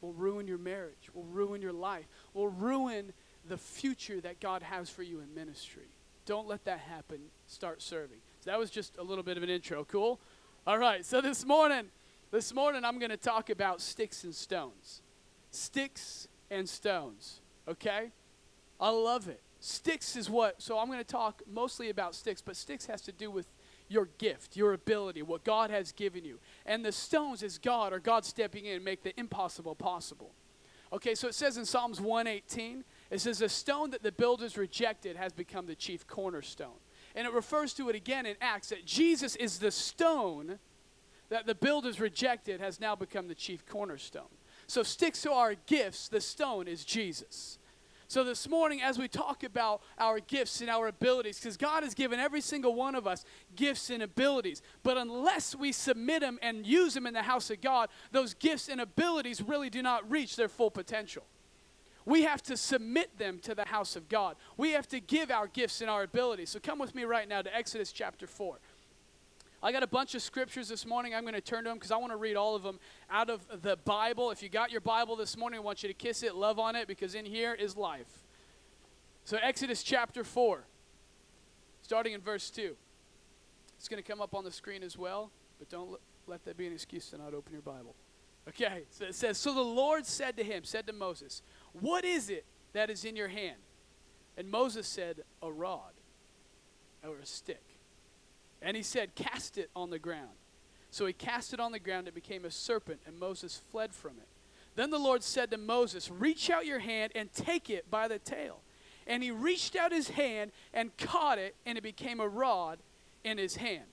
will 0.00 0.12
ruin 0.12 0.46
your 0.46 0.58
marriage, 0.58 1.10
will 1.14 1.24
ruin 1.24 1.62
your 1.62 1.72
life, 1.72 2.06
will 2.34 2.48
ruin 2.48 3.12
the 3.48 3.56
future 3.56 4.20
that 4.20 4.40
God 4.40 4.62
has 4.62 4.90
for 4.90 5.02
you 5.02 5.20
in 5.20 5.34
ministry. 5.34 5.88
Don't 6.26 6.46
let 6.46 6.64
that 6.64 6.80
happen. 6.80 7.18
Start 7.46 7.82
serving. 7.82 8.18
So 8.40 8.50
that 8.50 8.58
was 8.58 8.70
just 8.70 8.96
a 8.98 9.02
little 9.02 9.24
bit 9.24 9.36
of 9.36 9.42
an 9.42 9.50
intro. 9.50 9.84
Cool? 9.84 10.20
All 10.66 10.78
right. 10.78 11.04
So 11.04 11.20
this 11.20 11.44
morning, 11.44 11.86
this 12.30 12.54
morning 12.54 12.84
I'm 12.84 12.98
going 12.98 13.10
to 13.10 13.16
talk 13.16 13.50
about 13.50 13.80
sticks 13.80 14.24
and 14.24 14.34
stones. 14.34 15.02
Sticks 15.50 16.28
and 16.50 16.68
stones. 16.68 17.40
Okay? 17.66 18.12
I 18.78 18.90
love 18.90 19.28
it. 19.28 19.40
Sticks 19.60 20.16
is 20.16 20.30
what, 20.30 20.62
so 20.62 20.78
I'm 20.78 20.86
going 20.86 20.98
to 20.98 21.04
talk 21.04 21.42
mostly 21.46 21.90
about 21.90 22.14
sticks, 22.14 22.40
but 22.40 22.56
sticks 22.56 22.86
has 22.86 23.02
to 23.02 23.12
do 23.12 23.30
with 23.30 23.46
your 23.88 24.08
gift, 24.16 24.56
your 24.56 24.72
ability, 24.72 25.20
what 25.20 25.44
God 25.44 25.68
has 25.68 25.92
given 25.92 26.24
you. 26.24 26.38
And 26.64 26.82
the 26.82 26.92
stones 26.92 27.42
is 27.42 27.58
God 27.58 27.92
or 27.92 27.98
God 27.98 28.24
stepping 28.24 28.64
in 28.64 28.76
and 28.76 28.84
make 28.84 29.02
the 29.02 29.18
impossible 29.20 29.74
possible. 29.74 30.30
Okay, 30.92 31.14
so 31.14 31.28
it 31.28 31.34
says 31.34 31.56
in 31.56 31.66
Psalms 31.66 32.00
118, 32.00 32.84
it 33.10 33.20
says, 33.20 33.38
The 33.38 33.48
stone 33.48 33.90
that 33.90 34.02
the 34.02 34.12
builders 34.12 34.56
rejected 34.56 35.16
has 35.16 35.32
become 35.32 35.66
the 35.66 35.74
chief 35.74 36.06
cornerstone. 36.06 36.78
And 37.14 37.26
it 37.26 37.32
refers 37.32 37.74
to 37.74 37.88
it 37.88 37.96
again 37.96 38.26
in 38.26 38.36
Acts 38.40 38.68
that 38.68 38.86
Jesus 38.86 39.36
is 39.36 39.58
the 39.58 39.70
stone 39.70 40.58
that 41.28 41.46
the 41.46 41.54
builders 41.54 42.00
rejected 42.00 42.60
has 42.60 42.80
now 42.80 42.94
become 42.94 43.28
the 43.28 43.34
chief 43.34 43.66
cornerstone. 43.66 44.28
So, 44.66 44.82
sticks 44.82 45.22
to 45.22 45.32
our 45.32 45.54
gifts, 45.66 46.08
the 46.08 46.20
stone 46.20 46.68
is 46.68 46.84
Jesus. 46.84 47.58
So, 48.06 48.24
this 48.24 48.48
morning, 48.48 48.82
as 48.82 48.98
we 48.98 49.06
talk 49.06 49.44
about 49.44 49.82
our 49.96 50.18
gifts 50.18 50.60
and 50.60 50.68
our 50.68 50.88
abilities, 50.88 51.38
because 51.38 51.56
God 51.56 51.84
has 51.84 51.94
given 51.94 52.18
every 52.18 52.40
single 52.40 52.74
one 52.74 52.96
of 52.96 53.06
us 53.06 53.24
gifts 53.54 53.90
and 53.90 54.02
abilities, 54.02 54.62
but 54.82 54.96
unless 54.96 55.54
we 55.54 55.70
submit 55.70 56.20
them 56.20 56.38
and 56.42 56.66
use 56.66 56.94
them 56.94 57.06
in 57.06 57.14
the 57.14 57.22
house 57.22 57.50
of 57.50 57.60
God, 57.60 57.88
those 58.10 58.34
gifts 58.34 58.68
and 58.68 58.80
abilities 58.80 59.40
really 59.40 59.70
do 59.70 59.80
not 59.80 60.10
reach 60.10 60.34
their 60.34 60.48
full 60.48 60.72
potential. 60.72 61.24
We 62.10 62.22
have 62.24 62.42
to 62.44 62.56
submit 62.56 63.18
them 63.18 63.38
to 63.42 63.54
the 63.54 63.64
house 63.64 63.94
of 63.94 64.08
God. 64.08 64.34
We 64.56 64.72
have 64.72 64.88
to 64.88 64.98
give 64.98 65.30
our 65.30 65.46
gifts 65.46 65.80
and 65.80 65.88
our 65.88 66.02
abilities. 66.02 66.50
So, 66.50 66.58
come 66.58 66.80
with 66.80 66.92
me 66.92 67.04
right 67.04 67.28
now 67.28 67.40
to 67.40 67.56
Exodus 67.56 67.92
chapter 67.92 68.26
4. 68.26 68.58
I 69.62 69.70
got 69.70 69.84
a 69.84 69.86
bunch 69.86 70.16
of 70.16 70.22
scriptures 70.22 70.68
this 70.68 70.84
morning. 70.84 71.14
I'm 71.14 71.22
going 71.22 71.34
to 71.34 71.40
turn 71.40 71.62
to 71.62 71.70
them 71.70 71.76
because 71.76 71.92
I 71.92 71.98
want 71.98 72.10
to 72.10 72.16
read 72.16 72.34
all 72.34 72.56
of 72.56 72.64
them 72.64 72.80
out 73.12 73.30
of 73.30 73.46
the 73.62 73.76
Bible. 73.76 74.32
If 74.32 74.42
you 74.42 74.48
got 74.48 74.72
your 74.72 74.80
Bible 74.80 75.14
this 75.14 75.36
morning, 75.36 75.60
I 75.60 75.62
want 75.62 75.84
you 75.84 75.88
to 75.88 75.94
kiss 75.94 76.24
it, 76.24 76.34
love 76.34 76.58
on 76.58 76.74
it, 76.74 76.88
because 76.88 77.14
in 77.14 77.24
here 77.24 77.54
is 77.54 77.76
life. 77.76 78.24
So, 79.24 79.38
Exodus 79.40 79.84
chapter 79.84 80.24
4, 80.24 80.64
starting 81.82 82.14
in 82.14 82.20
verse 82.20 82.50
2. 82.50 82.74
It's 83.78 83.86
going 83.86 84.02
to 84.02 84.08
come 84.08 84.20
up 84.20 84.34
on 84.34 84.42
the 84.42 84.50
screen 84.50 84.82
as 84.82 84.98
well, 84.98 85.30
but 85.60 85.68
don't 85.68 85.90
let 86.26 86.44
that 86.44 86.56
be 86.56 86.66
an 86.66 86.72
excuse 86.72 87.08
to 87.10 87.18
not 87.18 87.34
open 87.34 87.52
your 87.52 87.62
Bible. 87.62 87.94
Okay, 88.48 88.82
so 88.90 89.04
it 89.04 89.14
says, 89.14 89.38
So 89.38 89.54
the 89.54 89.60
Lord 89.60 90.06
said 90.06 90.36
to 90.36 90.42
him, 90.42 90.64
said 90.64 90.86
to 90.86 90.92
Moses, 90.92 91.42
What 91.78 92.04
is 92.04 92.30
it 92.30 92.44
that 92.72 92.90
is 92.90 93.04
in 93.04 93.16
your 93.16 93.28
hand? 93.28 93.58
And 94.36 94.50
Moses 94.50 94.86
said, 94.86 95.22
A 95.42 95.50
rod 95.50 95.92
or 97.06 97.16
a 97.18 97.26
stick. 97.26 97.62
And 98.62 98.76
he 98.76 98.82
said, 98.82 99.14
Cast 99.14 99.58
it 99.58 99.70
on 99.74 99.90
the 99.90 99.98
ground. 99.98 100.36
So 100.90 101.06
he 101.06 101.12
cast 101.12 101.54
it 101.54 101.60
on 101.60 101.72
the 101.72 101.78
ground, 101.78 102.08
it 102.08 102.14
became 102.14 102.44
a 102.44 102.50
serpent, 102.50 103.00
and 103.06 103.18
Moses 103.18 103.62
fled 103.70 103.94
from 103.94 104.12
it. 104.18 104.26
Then 104.74 104.90
the 104.90 104.98
Lord 104.98 105.22
said 105.22 105.50
to 105.50 105.58
Moses, 105.58 106.10
Reach 106.10 106.50
out 106.50 106.66
your 106.66 106.80
hand 106.80 107.12
and 107.14 107.32
take 107.32 107.70
it 107.70 107.90
by 107.90 108.08
the 108.08 108.18
tail. 108.18 108.60
And 109.06 109.22
he 109.22 109.30
reached 109.30 109.76
out 109.76 109.92
his 109.92 110.10
hand 110.10 110.52
and 110.72 110.96
caught 110.96 111.38
it, 111.38 111.54
and 111.66 111.78
it 111.78 111.82
became 111.82 112.20
a 112.20 112.28
rod 112.28 112.78
in 113.24 113.38
his 113.38 113.56
hand. 113.56 113.84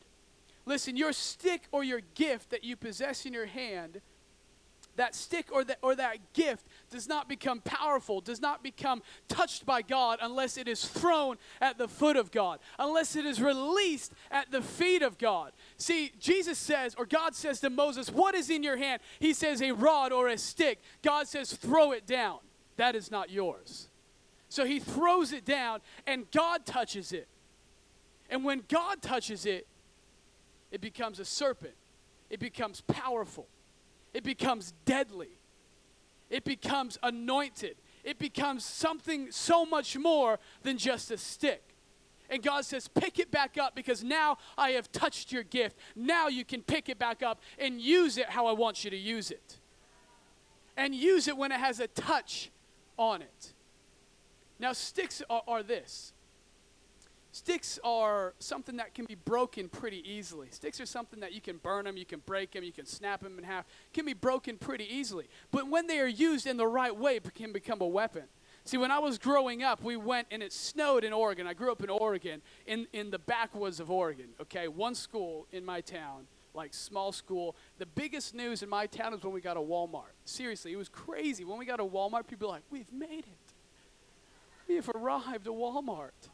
Listen, 0.65 0.97
your 0.97 1.13
stick 1.13 1.63
or 1.71 1.83
your 1.83 2.01
gift 2.15 2.49
that 2.49 2.63
you 2.63 2.75
possess 2.75 3.25
in 3.25 3.33
your 3.33 3.45
hand 3.45 4.01
that 4.97 5.15
stick 5.15 5.47
or 5.51 5.63
that, 5.63 5.77
or 5.81 5.95
that 5.95 6.33
gift 6.33 6.67
does 6.89 7.07
not 7.07 7.29
become 7.29 7.61
powerful, 7.61 8.19
does 8.19 8.41
not 8.41 8.61
become 8.61 9.01
touched 9.27 9.65
by 9.65 9.81
God 9.81 10.19
unless 10.21 10.57
it 10.57 10.67
is 10.67 10.85
thrown 10.85 11.37
at 11.61 11.77
the 11.77 11.87
foot 11.87 12.17
of 12.17 12.31
God, 12.31 12.59
unless 12.77 13.15
it 13.15 13.25
is 13.25 13.41
released 13.41 14.13
at 14.29 14.51
the 14.51 14.61
feet 14.61 15.01
of 15.01 15.17
God. 15.17 15.53
See, 15.77 16.11
Jesus 16.19 16.57
says, 16.57 16.95
or 16.97 17.05
God 17.05 17.35
says 17.35 17.59
to 17.61 17.69
Moses, 17.69 18.09
What 18.09 18.35
is 18.35 18.49
in 18.49 18.63
your 18.63 18.77
hand? 18.77 19.01
He 19.19 19.33
says, 19.33 19.61
A 19.61 19.71
rod 19.71 20.11
or 20.11 20.27
a 20.27 20.37
stick. 20.37 20.79
God 21.01 21.27
says, 21.27 21.53
Throw 21.53 21.91
it 21.91 22.05
down. 22.05 22.39
That 22.75 22.95
is 22.95 23.09
not 23.09 23.29
yours. 23.29 23.87
So 24.49 24.65
he 24.65 24.79
throws 24.79 25.33
it 25.33 25.45
down, 25.45 25.81
and 26.05 26.29
God 26.31 26.65
touches 26.65 27.11
it. 27.11 27.27
And 28.29 28.43
when 28.43 28.63
God 28.67 29.01
touches 29.01 29.45
it, 29.45 29.67
it 30.71 30.81
becomes 30.81 31.19
a 31.19 31.25
serpent, 31.25 31.75
it 32.29 32.39
becomes 32.39 32.81
powerful 32.81 33.47
it 34.13 34.23
becomes 34.23 34.73
deadly. 34.85 35.39
It 36.29 36.43
becomes 36.43 36.97
anointed. 37.03 37.77
It 38.03 38.19
becomes 38.19 38.65
something 38.65 39.31
so 39.31 39.65
much 39.65 39.97
more 39.97 40.39
than 40.63 40.77
just 40.77 41.11
a 41.11 41.17
stick. 41.17 41.75
And 42.29 42.43
God 42.43 42.65
says, 42.65 42.87
pick 42.87 43.19
it 43.19 43.31
back 43.31 43.57
up 43.57 43.75
because 43.75 44.03
now 44.03 44.37
I 44.57 44.71
have 44.71 44.91
touched 44.91 45.31
your 45.31 45.43
gift. 45.43 45.77
Now 45.95 46.27
you 46.27 46.43
can 46.43 46.61
pick 46.61 46.89
it 46.89 46.99
back 46.99 47.23
up 47.23 47.41
and 47.57 47.79
use 47.79 48.17
it 48.17 48.29
how 48.29 48.47
I 48.47 48.51
want 48.51 48.83
you 48.83 48.89
to 48.89 48.97
use 48.97 49.31
it. 49.31 49.57
And 50.75 50.93
use 50.93 51.27
it 51.27 51.37
when 51.37 51.51
it 51.51 51.59
has 51.59 51.79
a 51.79 51.87
touch 51.87 52.51
on 52.97 53.21
it. 53.21 53.53
Now, 54.59 54.73
sticks 54.73 55.21
are, 55.29 55.43
are 55.47 55.63
this 55.63 56.13
Sticks 57.37 57.77
are 57.83 58.33
something 58.39 58.77
that 58.77 58.95
can 58.95 59.05
be 59.05 59.13
broken 59.13 59.69
pretty 59.69 60.03
easily. 60.11 60.47
Sticks 60.49 60.81
are 60.81 60.87
something 60.87 61.19
that 61.19 61.33
you 61.33 61.39
can 61.39 61.57
burn 61.57 61.85
them, 61.85 61.95
you 61.95 62.03
can 62.03 62.19
break 62.25 62.49
them, 62.49 62.63
you 62.63 62.71
can 62.71 62.87
snap 62.87 63.21
them 63.21 63.37
in 63.37 63.43
half. 63.43 63.63
Can 63.93 64.07
be 64.07 64.13
broken 64.13 64.57
pretty 64.57 64.91
easily. 64.91 65.29
But 65.51 65.69
when 65.69 65.85
they 65.85 65.99
are 65.99 66.07
used 66.07 66.47
in 66.47 66.57
the 66.57 66.65
right 66.65 66.97
way, 66.97 67.17
it 67.17 67.35
can 67.35 67.53
become 67.53 67.79
a 67.79 67.85
weapon. 67.85 68.23
See, 68.63 68.77
when 68.77 68.89
I 68.89 68.97
was 68.97 69.19
growing 69.19 69.61
up, 69.61 69.83
we 69.83 69.97
went 69.97 70.29
and 70.31 70.41
it 70.41 70.51
snowed 70.51 71.03
in 71.03 71.13
Oregon. 71.13 71.45
I 71.45 71.53
grew 71.53 71.71
up 71.71 71.83
in 71.83 71.91
Oregon, 71.91 72.41
in, 72.65 72.87
in 72.91 73.11
the 73.11 73.19
backwoods 73.19 73.79
of 73.79 73.91
Oregon, 73.91 74.29
okay? 74.41 74.67
One 74.67 74.95
school 74.95 75.45
in 75.51 75.63
my 75.63 75.81
town, 75.81 76.25
like 76.55 76.73
small 76.73 77.11
school. 77.11 77.55
The 77.77 77.85
biggest 77.85 78.33
news 78.33 78.63
in 78.63 78.69
my 78.69 78.87
town 78.87 79.13
is 79.13 79.21
when 79.21 79.31
we 79.31 79.41
got 79.41 79.57
a 79.57 79.61
Walmart. 79.61 80.15
Seriously, 80.25 80.73
it 80.73 80.77
was 80.77 80.89
crazy. 80.89 81.45
When 81.45 81.59
we 81.59 81.67
got 81.67 81.79
a 81.79 81.85
Walmart, 81.85 82.25
people 82.25 82.47
were 82.47 82.55
like, 82.55 82.63
we've 82.71 82.91
made 82.91 83.27
it. 83.27 83.53
We 84.67 84.73
have 84.73 84.89
arrived 84.89 85.45
at 85.45 85.53
Walmart. 85.53 86.29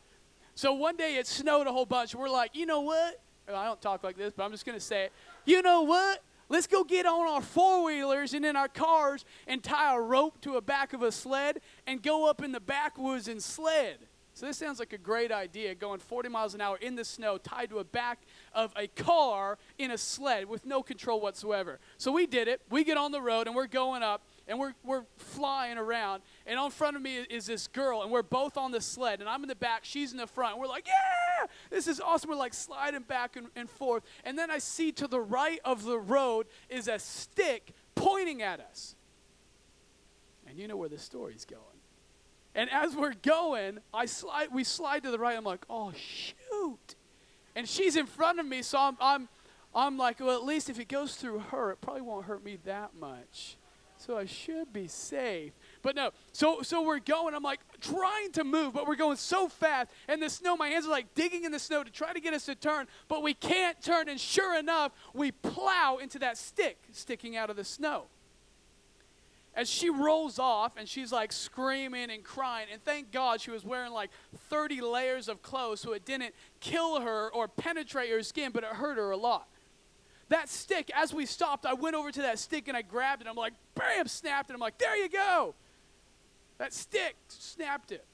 So 0.55 0.73
one 0.73 0.95
day 0.95 1.15
it 1.15 1.27
snowed 1.27 1.67
a 1.67 1.71
whole 1.71 1.85
bunch. 1.85 2.13
We're 2.13 2.29
like, 2.29 2.55
you 2.55 2.65
know 2.65 2.81
what? 2.81 3.21
I 3.47 3.65
don't 3.65 3.81
talk 3.81 4.03
like 4.03 4.17
this, 4.17 4.33
but 4.35 4.43
I'm 4.43 4.51
just 4.51 4.65
going 4.65 4.77
to 4.77 4.83
say 4.83 5.05
it. 5.05 5.13
You 5.45 5.61
know 5.61 5.81
what? 5.81 6.23
Let's 6.49 6.67
go 6.67 6.83
get 6.83 7.05
on 7.05 7.27
our 7.27 7.41
four 7.41 7.83
wheelers 7.83 8.33
and 8.33 8.45
in 8.45 8.55
our 8.55 8.67
cars 8.67 9.25
and 9.47 9.63
tie 9.63 9.95
a 9.95 9.99
rope 9.99 10.39
to 10.41 10.57
a 10.57 10.61
back 10.61 10.93
of 10.93 11.01
a 11.01 11.11
sled 11.11 11.59
and 11.87 12.01
go 12.01 12.29
up 12.29 12.43
in 12.43 12.51
the 12.51 12.59
backwoods 12.59 13.27
and 13.27 13.41
sled. 13.41 13.97
So 14.35 14.47
this 14.47 14.57
sounds 14.57 14.79
like 14.79 14.93
a 14.93 14.97
great 14.97 15.31
idea 15.31 15.75
going 15.75 15.99
40 15.99 16.29
miles 16.29 16.55
an 16.55 16.61
hour 16.61 16.77
in 16.77 16.95
the 16.95 17.05
snow 17.05 17.37
tied 17.37 17.69
to 17.69 17.77
a 17.77 17.83
back 17.83 18.21
of 18.53 18.73
a 18.75 18.87
car 18.87 19.59
in 19.77 19.91
a 19.91 19.97
sled 19.97 20.49
with 20.49 20.65
no 20.65 20.81
control 20.81 21.21
whatsoever. 21.21 21.79
So 21.97 22.11
we 22.11 22.25
did 22.25 22.47
it. 22.47 22.61
We 22.69 22.83
get 22.83 22.97
on 22.97 23.11
the 23.11 23.21
road 23.21 23.47
and 23.47 23.55
we're 23.55 23.67
going 23.67 24.01
up 24.01 24.23
and 24.47 24.59
we're, 24.59 24.73
we're 24.83 25.05
flying 25.17 25.77
around. 25.77 26.21
And 26.45 26.59
on 26.59 26.71
front 26.71 26.95
of 26.95 27.01
me 27.01 27.17
is 27.17 27.45
this 27.45 27.67
girl, 27.67 28.01
and 28.01 28.11
we're 28.11 28.23
both 28.23 28.57
on 28.57 28.71
the 28.71 28.81
sled. 28.81 29.21
And 29.21 29.29
I'm 29.29 29.41
in 29.43 29.49
the 29.49 29.55
back, 29.55 29.85
she's 29.85 30.11
in 30.11 30.17
the 30.17 30.27
front. 30.27 30.57
We're 30.57 30.67
like, 30.67 30.85
yeah, 30.85 31.47
this 31.69 31.87
is 31.87 31.99
awesome. 31.99 32.29
We're 32.29 32.35
like 32.35 32.53
sliding 32.53 33.01
back 33.01 33.35
and, 33.35 33.47
and 33.55 33.69
forth. 33.69 34.03
And 34.23 34.37
then 34.37 34.51
I 34.51 34.57
see 34.57 34.91
to 34.93 35.07
the 35.07 35.21
right 35.21 35.59
of 35.63 35.83
the 35.83 35.97
road 35.97 36.47
is 36.69 36.87
a 36.87 36.99
stick 36.99 37.73
pointing 37.95 38.41
at 38.41 38.59
us. 38.59 38.95
And 40.47 40.57
you 40.57 40.67
know 40.67 40.75
where 40.75 40.89
the 40.89 40.99
story's 40.99 41.45
going. 41.45 41.61
And 42.55 42.69
as 42.69 42.95
we're 42.95 43.15
going, 43.15 43.79
I 43.93 44.05
slide, 44.05 44.49
we 44.51 44.63
slide 44.63 45.03
to 45.03 45.11
the 45.11 45.17
right. 45.17 45.35
I'm 45.35 45.43
like, 45.43 45.65
oh, 45.69 45.91
shoot. 45.95 46.95
And 47.55 47.67
she's 47.67 47.95
in 47.95 48.05
front 48.05 48.39
of 48.39 48.45
me, 48.45 48.61
so 48.61 48.77
I'm, 48.77 48.97
I'm, 48.99 49.29
I'm 49.73 49.97
like, 49.97 50.19
well, 50.19 50.35
at 50.35 50.43
least 50.43 50.69
if 50.69 50.79
it 50.79 50.87
goes 50.87 51.15
through 51.15 51.39
her, 51.39 51.71
it 51.71 51.81
probably 51.81 52.01
won't 52.01 52.25
hurt 52.25 52.43
me 52.43 52.57
that 52.65 52.91
much. 52.99 53.57
So 54.05 54.17
I 54.17 54.25
should 54.25 54.73
be 54.73 54.89
safe. 54.89 55.53
But 55.81 55.95
no, 55.95 56.11
so 56.33 56.61
so 56.61 56.81
we're 56.81 56.99
going. 56.99 57.33
I'm 57.33 57.41
like 57.41 57.61
trying 57.79 58.33
to 58.33 58.43
move, 58.43 58.73
but 58.73 58.85
we're 58.85 58.97
going 58.97 59.15
so 59.15 59.47
fast, 59.47 59.91
and 60.09 60.21
the 60.21 60.29
snow. 60.29 60.57
My 60.57 60.67
hands 60.67 60.85
are 60.85 60.91
like 60.91 61.15
digging 61.15 61.45
in 61.45 61.53
the 61.53 61.59
snow 61.59 61.85
to 61.85 61.89
try 61.89 62.11
to 62.11 62.19
get 62.19 62.33
us 62.33 62.45
to 62.47 62.55
turn, 62.55 62.87
but 63.07 63.23
we 63.23 63.33
can't 63.33 63.81
turn. 63.81 64.09
And 64.09 64.19
sure 64.19 64.59
enough, 64.59 64.91
we 65.13 65.31
plow 65.31 65.99
into 66.01 66.19
that 66.19 66.37
stick 66.37 66.77
sticking 66.91 67.37
out 67.37 67.49
of 67.49 67.55
the 67.55 67.63
snow. 67.63 68.07
As 69.55 69.69
she 69.69 69.89
rolls 69.89 70.37
off, 70.37 70.75
and 70.75 70.89
she's 70.89 71.13
like 71.13 71.31
screaming 71.31 72.11
and 72.11 72.25
crying, 72.25 72.67
and 72.73 72.83
thank 72.83 73.09
God 73.09 73.39
she 73.39 73.51
was 73.51 73.63
wearing 73.63 73.93
like 73.93 74.09
30 74.49 74.81
layers 74.81 75.29
of 75.29 75.41
clothes, 75.41 75.79
so 75.79 75.93
it 75.93 76.03
didn't 76.03 76.35
kill 76.59 76.99
her 76.99 77.29
or 77.33 77.47
penetrate 77.47 78.11
her 78.11 78.21
skin, 78.21 78.51
but 78.51 78.63
it 78.63 78.71
hurt 78.71 78.97
her 78.97 79.11
a 79.11 79.17
lot. 79.17 79.47
That 80.29 80.49
stick, 80.49 80.89
as 80.95 81.13
we 81.13 81.25
stopped, 81.25 81.65
I 81.65 81.73
went 81.73 81.95
over 81.95 82.11
to 82.11 82.21
that 82.21 82.39
stick 82.39 82.67
and 82.67 82.77
I 82.77 82.81
grabbed 82.81 83.21
it. 83.21 83.27
I'm 83.27 83.35
like, 83.35 83.53
bam, 83.75 84.07
snapped 84.07 84.49
it. 84.49 84.53
I'm 84.53 84.59
like, 84.59 84.77
there 84.77 84.95
you 84.95 85.09
go. 85.09 85.53
That 86.57 86.73
stick 86.73 87.15
snapped 87.27 87.91
it. 87.91 88.05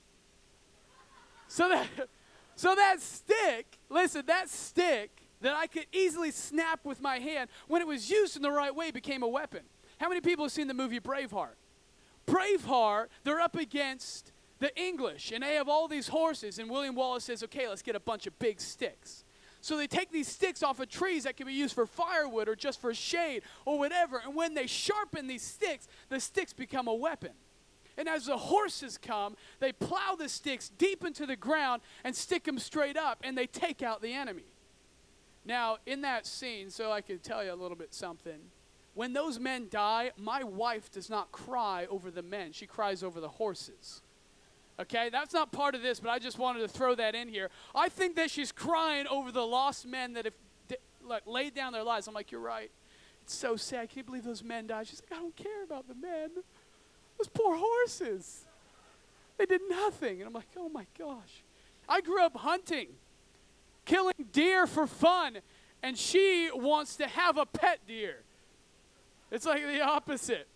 So 1.48 1.70
that, 1.70 1.88
so 2.56 2.76
that 2.76 3.02
stick, 3.02 3.78
listen, 3.90 4.26
that 4.28 4.50
stick 4.50 5.12
that 5.42 5.56
I 5.56 5.68
could 5.68 5.86
easily 5.92 6.32
snap 6.32 6.82
with 6.84 7.02
my 7.02 7.20
hand, 7.20 7.50
when 7.68 7.82
it 7.82 7.88
was 7.88 8.10
used 8.10 8.36
in 8.36 8.42
the 8.42 8.52
right 8.52 8.76
way, 8.76 8.92
became 8.92 9.24
a 9.24 9.28
weapon. 9.28 9.62
How 10.00 10.10
many 10.10 10.22
people 10.22 10.46
have 10.46 10.52
seen 10.52 10.68
the 10.68 10.74
movie 10.74 11.00
Braveheart? 11.00 11.56
Braveheart, 12.28 13.08
they're 13.24 13.40
up 13.40 13.56
against 13.56 14.32
the 14.60 14.76
English, 14.78 15.32
and 15.32 15.44
they 15.44 15.56
have 15.56 15.70
all 15.70 15.88
these 15.88 16.10
horses, 16.10 16.60
and 16.60 16.70
William 16.70 16.96
Wallace 16.96 17.26
says, 17.26 17.44
okay, 17.44 17.68
let's 17.68 17.82
get 17.82 17.96
a 17.96 18.00
bunch 18.00 18.28
of 18.28 18.38
big 18.40 18.60
sticks. 18.60 19.24
So 19.62 19.78
they 19.78 19.88
take 19.88 20.12
these 20.12 20.28
sticks 20.28 20.64
off 20.64 20.80
of 20.80 20.90
trees 20.90 21.24
that 21.24 21.36
can 21.36 21.46
be 21.46 21.54
used 21.54 21.76
for 21.76 21.86
firewood 21.86 22.48
or 22.48 22.56
just 22.56 22.80
for 22.80 22.94
shade 22.94 23.44
or 23.66 23.78
whatever, 23.78 24.22
and 24.24 24.34
when 24.36 24.54
they 24.54 24.68
sharpen 24.68 25.28
these 25.28 25.42
sticks, 25.42 25.88
the 26.08 26.20
sticks 26.20 26.54
become 26.54 26.88
a 26.88 26.94
weapon. 26.94 27.32
And 27.98 28.08
as 28.08 28.28
the 28.28 28.38
horses 28.38 28.98
come, 28.98 29.36
they 29.60 29.74
plow 29.74 30.16
the 30.18 30.30
sticks 30.30 30.70
deep 30.70 31.04
into 31.04 31.26
the 31.26 31.36
ground 31.36 31.82
and 32.06 32.16
stick 32.16 32.46
them 32.46 32.58
straight 32.58 32.96
up, 32.96 33.20
and 33.24 33.38
they 33.38 33.48
take 33.48 33.82
out 33.82 34.02
the 34.02 34.14
enemy. 34.14 34.46
Now, 35.44 35.78
in 35.86 36.02
that 36.02 36.26
scene, 36.26 36.70
so 36.70 36.92
I 36.92 37.02
can 37.02 37.20
tell 37.20 37.44
you 37.44 37.52
a 37.52 37.56
little 37.56 37.76
bit 37.76 37.94
something, 37.94 38.40
when 38.94 39.12
those 39.12 39.40
men 39.40 39.68
die, 39.70 40.12
my 40.18 40.44
wife 40.44 40.90
does 40.90 41.10
not 41.10 41.32
cry 41.34 41.88
over 41.90 42.10
the 42.10 42.22
men, 42.22 42.54
she 42.54 42.66
cries 42.66 43.04
over 43.04 43.20
the 43.20 43.28
horses. 43.28 44.02
Okay, 44.80 45.10
that's 45.10 45.34
not 45.34 45.52
part 45.52 45.76
of 45.76 45.82
this, 45.82 46.00
but 46.00 46.10
I 46.10 46.20
just 46.20 46.40
wanted 46.40 46.60
to 46.60 46.68
throw 46.70 46.96
that 46.96 47.14
in 47.14 47.28
here. 47.28 47.50
I 47.76 47.90
think 47.90 48.16
that 48.16 48.32
she's 48.32 48.52
crying 48.52 49.08
over 49.08 49.32
the 49.32 49.46
lost 49.46 49.86
men 49.86 50.14
that 50.14 50.26
have 50.26 50.34
like, 51.04 51.24
laid 51.26 51.54
down 51.54 51.74
their 51.74 51.84
lives. 51.84 52.08
I'm 52.08 52.14
like, 52.14 52.32
you're 52.32 52.40
right. 52.40 52.72
It's 53.24 53.34
so 53.34 53.58
sad. 53.58 53.90
Can 53.90 54.00
you 54.00 54.04
believe 54.06 54.24
those 54.24 54.44
men 54.44 54.68
died? 54.68 54.88
She's 54.88 55.02
like, 55.02 55.20
I 55.20 55.22
don't 55.22 55.36
care 55.36 55.64
about 55.64 55.88
the 55.88 55.96
men. 55.96 56.30
Those 57.18 57.28
poor 57.28 57.58
horses. 57.58 58.46
They 59.38 59.46
did 59.46 59.62
nothing. 59.70 60.20
And 60.20 60.28
I'm 60.28 60.34
like, 60.34 60.48
oh 60.56 60.70
my 60.70 60.86
gosh. 60.98 61.44
I 61.88 62.02
grew 62.02 62.24
up 62.24 62.38
hunting, 62.38 62.88
killing 63.86 64.14
deer 64.32 64.68
for 64.68 64.88
fun, 64.88 65.40
and 65.82 65.98
she 65.98 66.50
wants 66.54 66.96
to 66.98 67.08
have 67.08 67.38
a 67.38 67.46
pet 67.46 67.80
deer. 67.88 68.18
It's 69.32 69.46
like 69.46 69.62
the 69.64 69.82
opposite. 69.82 70.48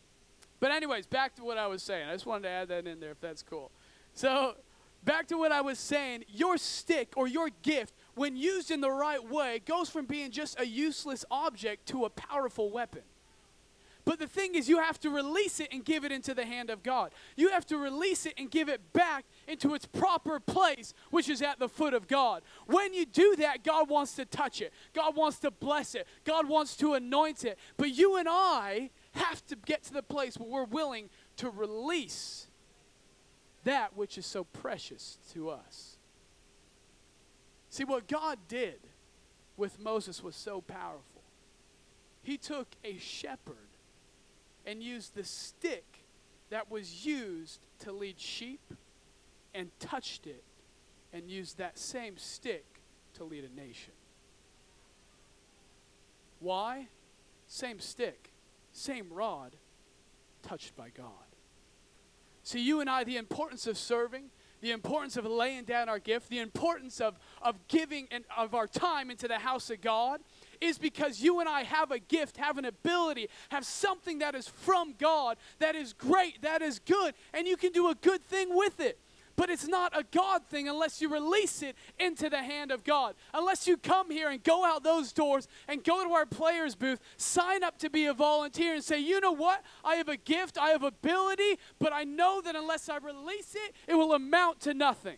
But, 0.60 0.72
anyways, 0.72 1.08
back 1.08 1.36
to 1.36 1.44
what 1.44 1.58
I 1.58 1.68
was 1.68 1.84
saying. 1.84 2.08
I 2.08 2.13
just 2.13 2.25
wanted 2.25 2.44
to 2.44 2.50
add 2.50 2.68
that 2.70 2.88
in 2.88 3.00
there 3.00 3.12
if 3.12 3.20
that's 3.20 3.44
cool. 3.44 3.70
So, 4.13 4.55
back 5.03 5.27
to 5.27 5.38
what 5.38 5.51
I 5.51 5.62
was 5.62 5.79
saying 5.79 6.25
your 6.27 6.58
stick 6.58 7.13
or 7.15 7.27
your 7.27 7.50
gift, 7.62 7.93
when 8.15 8.36
used 8.36 8.72
in 8.72 8.82
the 8.82 8.91
right 8.91 9.27
way, 9.27 9.62
goes 9.65 9.89
from 9.89 10.05
being 10.05 10.32
just 10.32 10.60
a 10.60 10.65
useless 10.65 11.25
object 11.32 11.88
to 11.88 12.05
a 12.05 12.10
powerful 12.10 12.72
weapon. 12.72 13.01
But 14.05 14.20
the 14.20 14.27
thing 14.27 14.55
is, 14.55 14.67
you 14.67 14.79
have 14.79 15.00
to 15.01 15.10
release 15.10 15.62
it 15.62 15.70
and 15.72 15.84
give 15.84 16.03
it 16.03 16.12
into 16.12 16.34
the 16.34 16.46
hand 16.46 16.70
of 16.70 16.84
God. 16.84 17.12
You 17.38 17.50
have 17.50 17.65
to 17.67 17.77
release 17.77 18.25
it 18.25 18.34
and 18.38 18.51
give 18.51 18.67
it 18.67 18.91
back 18.91 19.24
into 19.48 19.74
its 19.74 19.86
proper 19.86 20.41
place, 20.41 20.93
which 21.10 21.29
is 21.29 21.41
at 21.41 21.58
the 21.58 21.70
foot 21.70 21.93
of 21.93 22.08
God. 22.10 22.43
When 22.67 22.93
you 22.93 23.05
do 23.05 23.36
that, 23.38 23.63
God 23.63 23.89
wants 23.89 24.13
to 24.15 24.25
touch 24.25 24.62
it, 24.62 24.74
God 24.93 25.15
wants 25.15 25.39
to 25.39 25.51
bless 25.51 25.96
it, 25.96 26.05
God 26.25 26.50
wants 26.50 26.75
to 26.77 26.96
anoint 26.96 27.46
it. 27.46 27.58
But 27.77 27.91
you 27.91 28.17
and 28.17 28.27
I 28.29 28.89
have 29.13 29.46
to 29.48 29.55
get 29.55 29.84
to 29.84 29.93
the 29.93 30.03
place 30.03 30.38
where 30.38 30.50
we're 30.50 30.65
willing 30.65 31.10
to 31.38 31.50
release 31.50 32.48
that 33.63 33.96
which 33.96 34.17
is 34.17 34.25
so 34.25 34.43
precious 34.43 35.17
to 35.34 35.50
us. 35.50 35.98
See, 37.70 37.84
what 37.84 38.08
God 38.08 38.38
did 38.48 38.79
with 39.58 39.79
Moses 39.79 40.24
was 40.24 40.36
so 40.36 40.62
powerful. 40.62 41.24
He 42.22 42.38
took 42.38 42.67
a 42.84 42.98
shepherd 42.98 43.58
and 44.65 44.82
used 44.82 45.15
the 45.15 45.24
stick 45.24 46.05
that 46.50 46.70
was 46.70 47.05
used 47.05 47.65
to 47.79 47.91
lead 47.91 48.20
sheep 48.20 48.62
and 49.53 49.72
touched 49.79 50.27
it 50.27 50.43
and 51.12 51.29
used 51.29 51.58
that 51.58 51.77
same 51.77 52.17
stick 52.17 52.65
to 53.15 53.24
lead 53.24 53.43
a 53.43 53.60
nation. 53.60 53.93
Why? 56.39 56.88
Same 57.48 57.79
stick, 57.79 58.32
same 58.72 59.08
rod, 59.12 59.55
touched 60.41 60.75
by 60.75 60.89
God. 60.89 61.33
See, 62.44 62.60
you 62.60 62.82
and 62.82 62.90
I, 62.90 63.04
the 63.04 63.18
importance 63.18 63.68
of 63.68 63.78
serving, 63.78 64.26
the 64.62 64.72
importance 64.72 65.18
of 65.18 65.26
laying 65.26 65.66
down 65.66 65.90
our 65.90 66.00
gift, 66.00 66.30
the 66.30 66.40
importance 66.40 67.02
of, 67.02 67.20
of 67.42 67.56
giving 67.68 68.08
and 68.12 68.24
of 68.38 68.56
our 68.56 68.68
time 68.68 69.10
into 69.10 69.28
the 69.28 69.40
house 69.40 69.70
of 69.70 69.82
God 69.82 70.22
is 70.62 70.78
because 70.78 71.22
you 71.22 71.42
and 71.42 71.50
I 71.50 71.64
have 71.64 71.92
a 71.92 72.00
gift, 72.00 72.38
have 72.38 72.58
an 72.58 72.66
ability, 72.66 73.28
have 73.50 73.66
something 73.66 74.20
that 74.20 74.36
is 74.36 74.48
from 74.48 74.94
God, 74.98 75.38
that 75.60 75.76
is 75.76 75.92
great, 75.92 76.42
that 76.42 76.62
is 76.62 76.80
good, 76.80 77.14
and 77.34 77.46
you 77.46 77.58
can 77.58 77.74
do 77.74 77.90
a 77.90 77.96
good 77.96 78.24
thing 78.24 78.56
with 78.56 78.80
it. 78.80 79.00
But 79.36 79.50
it's 79.50 79.68
not 79.68 79.98
a 79.98 80.04
God 80.04 80.46
thing 80.46 80.68
unless 80.68 81.02
you 81.02 81.10
release 81.10 81.63
it 81.63 81.75
into 82.00 82.30
the 82.30 82.44
hand 82.44 82.72
of 82.72 82.84
God. 82.84 83.16
Unless 83.34 83.68
you 83.68 83.78
come 83.78 84.12
here 84.12 84.30
and 84.30 84.44
go 84.44 84.63
out 84.63 84.84
those 84.84 85.12
doors 85.12 85.48
and 85.68 85.84
go 85.84 86.04
to 86.04 86.13
our 86.13 86.28
players 86.28 86.75
booth, 86.75 87.00
sign 87.18 87.63
up 87.63 87.80
to 87.80 87.90
be 87.90 88.06
a 88.06 88.13
volunteer 88.13 88.75
and 88.75 88.84
say, 88.84 89.00
you 89.00 89.20
know 89.20 89.32
what? 89.32 89.63
I 89.84 89.96
have 89.96 90.08
a 90.08 90.18
gift, 90.18 90.58
I 90.60 90.70
have 90.70 90.84
ability, 90.84 91.58
but 91.80 91.92
I 91.92 92.04
know 92.04 92.42
that 92.42 92.56
unless 92.56 92.90
I 92.90 92.98
release 92.98 93.56
it, 93.56 93.75
it 93.88 93.96
will 93.96 94.13
amount 94.13 94.60
to 94.62 94.74
nothing. 94.75 95.18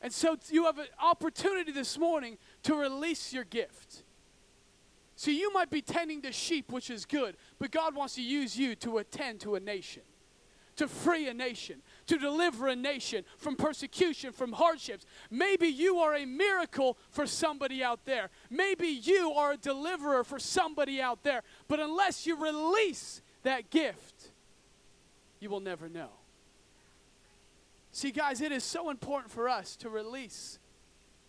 And 0.00 0.12
so 0.12 0.36
you 0.50 0.64
have 0.64 0.78
an 0.78 0.86
opportunity 1.02 1.72
this 1.72 1.98
morning 1.98 2.38
to 2.62 2.74
release 2.74 3.34
your 3.34 3.44
gift. 3.44 4.02
So 5.16 5.30
you 5.30 5.52
might 5.52 5.70
be 5.70 5.82
tending 5.82 6.22
to 6.22 6.32
sheep, 6.32 6.72
which 6.72 6.90
is 6.90 7.04
good, 7.04 7.36
but 7.58 7.70
God 7.70 7.94
wants 7.94 8.14
to 8.14 8.22
use 8.22 8.58
you 8.58 8.74
to 8.76 8.98
attend 8.98 9.40
to 9.40 9.56
a 9.56 9.60
nation 9.60 10.02
to 10.76 10.88
free 10.88 11.28
a 11.28 11.34
nation, 11.34 11.82
to 12.06 12.18
deliver 12.18 12.68
a 12.68 12.76
nation 12.76 13.24
from 13.38 13.56
persecution, 13.56 14.32
from 14.32 14.52
hardships. 14.52 15.06
Maybe 15.30 15.68
you 15.68 15.98
are 15.98 16.14
a 16.14 16.24
miracle 16.24 16.98
for 17.10 17.26
somebody 17.26 17.82
out 17.82 18.04
there. 18.04 18.30
Maybe 18.50 18.88
you 18.88 19.32
are 19.32 19.52
a 19.52 19.56
deliverer 19.56 20.24
for 20.24 20.38
somebody 20.38 21.00
out 21.00 21.22
there. 21.22 21.42
But 21.68 21.80
unless 21.80 22.26
you 22.26 22.36
release 22.36 23.22
that 23.42 23.70
gift, 23.70 24.30
you 25.40 25.50
will 25.50 25.60
never 25.60 25.88
know. 25.88 26.10
See, 27.92 28.10
guys, 28.10 28.40
it 28.40 28.52
is 28.52 28.64
so 28.64 28.90
important 28.90 29.30
for 29.30 29.48
us 29.48 29.76
to 29.76 29.88
release 29.88 30.58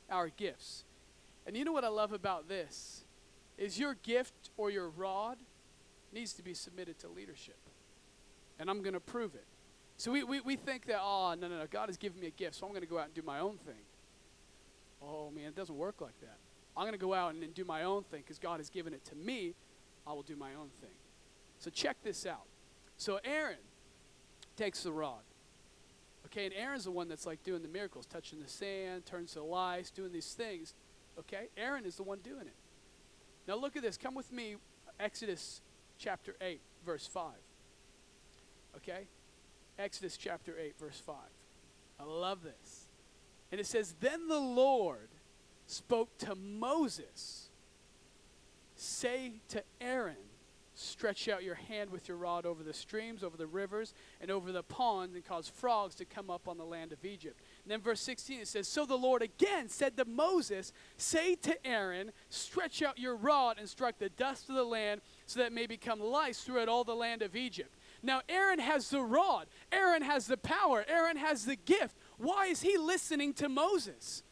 our 0.09 0.29
gifts. 0.29 0.83
And 1.45 1.55
you 1.55 1.63
know 1.63 1.73
what 1.73 1.83
I 1.83 1.89
love 1.89 2.11
about 2.11 2.47
this? 2.47 3.05
Is 3.57 3.79
your 3.79 3.93
gift 3.93 4.49
or 4.57 4.69
your 4.69 4.89
rod 4.89 5.37
needs 6.11 6.33
to 6.33 6.43
be 6.43 6.53
submitted 6.53 6.97
to 6.99 7.07
leadership 7.07 7.57
and 8.59 8.69
I'm 8.69 8.81
going 8.81 8.93
to 8.93 8.99
prove 8.99 9.35
it. 9.35 9.45
So 9.97 10.11
we, 10.11 10.23
we, 10.23 10.41
we 10.41 10.55
think 10.55 10.85
that, 10.87 10.99
oh, 11.01 11.35
no, 11.39 11.47
no, 11.47 11.57
no, 11.57 11.65
God 11.69 11.87
has 11.87 11.97
given 11.97 12.19
me 12.19 12.27
a 12.27 12.31
gift, 12.31 12.55
so 12.55 12.65
I'm 12.65 12.71
going 12.71 12.81
to 12.81 12.87
go 12.87 12.99
out 12.99 13.05
and 13.05 13.13
do 13.13 13.21
my 13.21 13.39
own 13.39 13.57
thing. 13.57 13.83
Oh, 15.01 15.31
man, 15.31 15.45
it 15.45 15.55
doesn't 15.55 15.77
work 15.77 16.01
like 16.01 16.19
that. 16.21 16.37
I'm 16.75 16.83
going 16.83 16.93
to 16.93 16.97
go 16.97 17.13
out 17.13 17.33
and, 17.33 17.43
and 17.43 17.53
do 17.53 17.63
my 17.63 17.83
own 17.83 18.03
thing 18.03 18.21
because 18.21 18.39
God 18.39 18.59
has 18.59 18.69
given 18.69 18.93
it 18.93 19.05
to 19.05 19.15
me. 19.15 19.55
I 20.05 20.13
will 20.13 20.23
do 20.23 20.35
my 20.35 20.53
own 20.53 20.69
thing. 20.81 20.91
So 21.59 21.69
check 21.69 21.97
this 22.03 22.25
out. 22.25 22.45
So 22.97 23.19
Aaron 23.23 23.57
takes 24.57 24.83
the 24.83 24.91
rod. 24.91 25.21
Okay, 26.25 26.45
and 26.45 26.53
Aaron's 26.53 26.85
the 26.85 26.91
one 26.91 27.07
that's 27.07 27.25
like 27.25 27.43
doing 27.43 27.61
the 27.61 27.67
miracles, 27.67 28.05
touching 28.05 28.41
the 28.41 28.49
sand, 28.49 29.05
turns 29.05 29.35
the 29.35 29.43
lights, 29.43 29.91
doing 29.91 30.11
these 30.11 30.33
things. 30.33 30.73
Okay, 31.17 31.47
Aaron 31.55 31.85
is 31.85 31.95
the 31.95 32.03
one 32.03 32.19
doing 32.19 32.41
it. 32.47 32.55
Now 33.47 33.55
look 33.55 33.75
at 33.77 33.83
this. 33.83 33.95
Come 33.95 34.15
with 34.15 34.31
me, 34.31 34.55
Exodus 34.99 35.61
chapter 35.97 36.35
8, 36.41 36.59
verse 36.85 37.07
5. 37.07 37.31
Okay? 38.77 39.07
Exodus 39.77 40.17
chapter 40.17 40.55
8, 40.57 40.77
verse 40.79 41.01
5. 41.05 41.15
I 41.99 42.03
love 42.03 42.43
this. 42.43 42.87
And 43.51 43.59
it 43.59 43.67
says, 43.67 43.95
Then 43.99 44.27
the 44.27 44.39
Lord 44.39 45.09
spoke 45.67 46.17
to 46.19 46.35
Moses, 46.35 47.49
Say 48.75 49.41
to 49.49 49.63
Aaron, 49.79 50.15
Stretch 50.77 51.29
out 51.29 51.41
your 51.41 51.55
hand 51.55 51.89
with 51.89 52.09
your 52.09 52.17
rod 52.17 52.45
over 52.45 52.61
the 52.61 52.73
streams, 52.73 53.23
over 53.23 53.37
the 53.37 53.47
rivers, 53.47 53.93
and 54.19 54.29
over 54.29 54.51
the 54.51 54.61
ponds, 54.61 55.15
and 55.15 55.25
cause 55.25 55.47
frogs 55.47 55.95
to 55.95 56.03
come 56.03 56.29
up 56.29 56.49
on 56.49 56.57
the 56.57 56.65
land 56.65 56.91
of 56.91 57.05
Egypt. 57.05 57.39
And 57.63 57.71
then 57.71 57.79
verse 57.79 58.01
16 58.01 58.41
it 58.41 58.47
says, 58.49 58.67
So 58.67 58.85
the 58.85 58.97
Lord 58.97 59.21
again 59.21 59.69
said 59.69 59.95
to 59.95 60.03
Moses, 60.03 60.73
Say 60.97 61.35
to 61.35 61.65
Aaron, 61.65 62.11
Stretch 62.27 62.81
out 62.81 62.99
your 62.99 63.15
rod 63.15 63.55
and 63.57 63.69
strike 63.69 63.99
the 63.99 64.09
dust 64.09 64.49
of 64.49 64.55
the 64.55 64.65
land, 64.65 64.99
so 65.27 65.39
that 65.39 65.47
it 65.47 65.53
may 65.53 65.65
become 65.65 66.01
lice 66.01 66.41
throughout 66.41 66.67
all 66.67 66.83
the 66.83 66.93
land 66.93 67.21
of 67.21 67.37
Egypt. 67.37 67.73
Now, 68.05 68.21
Aaron 68.29 68.59
has 68.59 68.89
the 68.89 69.01
rod, 69.01 69.47
Aaron 69.71 70.03
has 70.03 70.27
the 70.27 70.37
power, 70.37 70.85
Aaron 70.87 71.17
has 71.17 71.45
the 71.45 71.55
gift. 71.55 71.97
Why 72.17 72.45
is 72.45 72.61
he 72.61 72.77
listening 72.77 73.33
to 73.35 73.49
Moses? 73.49 74.23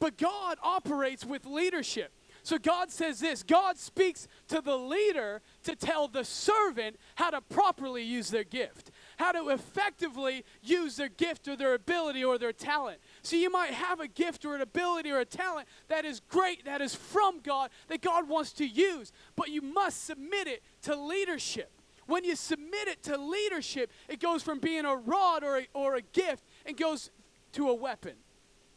But 0.00 0.18
God 0.18 0.58
operates 0.62 1.24
with 1.24 1.46
leadership. 1.46 2.12
So 2.42 2.58
God 2.58 2.90
says 2.90 3.20
this 3.20 3.42
God 3.42 3.78
speaks 3.78 4.26
to 4.48 4.60
the 4.60 4.76
leader 4.76 5.42
to 5.64 5.76
tell 5.76 6.08
the 6.08 6.24
servant 6.24 6.96
how 7.14 7.30
to 7.30 7.40
properly 7.40 8.02
use 8.02 8.30
their 8.30 8.44
gift, 8.44 8.90
how 9.18 9.30
to 9.32 9.50
effectively 9.50 10.44
use 10.62 10.96
their 10.96 11.10
gift 11.10 11.46
or 11.46 11.54
their 11.54 11.74
ability 11.74 12.24
or 12.24 12.38
their 12.38 12.52
talent. 12.52 12.98
So 13.22 13.36
you 13.36 13.50
might 13.50 13.72
have 13.72 14.00
a 14.00 14.08
gift 14.08 14.44
or 14.44 14.54
an 14.54 14.62
ability 14.62 15.10
or 15.10 15.20
a 15.20 15.24
talent 15.24 15.68
that 15.88 16.04
is 16.04 16.20
great, 16.20 16.64
that 16.64 16.80
is 16.80 16.94
from 16.94 17.40
God, 17.40 17.70
that 17.88 18.00
God 18.00 18.28
wants 18.28 18.52
to 18.54 18.66
use, 18.66 19.12
but 19.36 19.50
you 19.50 19.60
must 19.60 20.04
submit 20.04 20.48
it 20.48 20.62
to 20.82 20.96
leadership. 20.96 21.79
When 22.10 22.24
you 22.24 22.34
submit 22.34 22.88
it 22.88 23.04
to 23.04 23.16
leadership, 23.16 23.92
it 24.08 24.18
goes 24.18 24.42
from 24.42 24.58
being 24.58 24.84
a 24.84 24.96
rod 24.96 25.44
or 25.44 25.58
a, 25.58 25.68
or 25.72 25.94
a 25.94 26.02
gift 26.02 26.42
and 26.66 26.76
goes 26.76 27.08
to 27.52 27.68
a 27.68 27.74
weapon, 27.74 28.14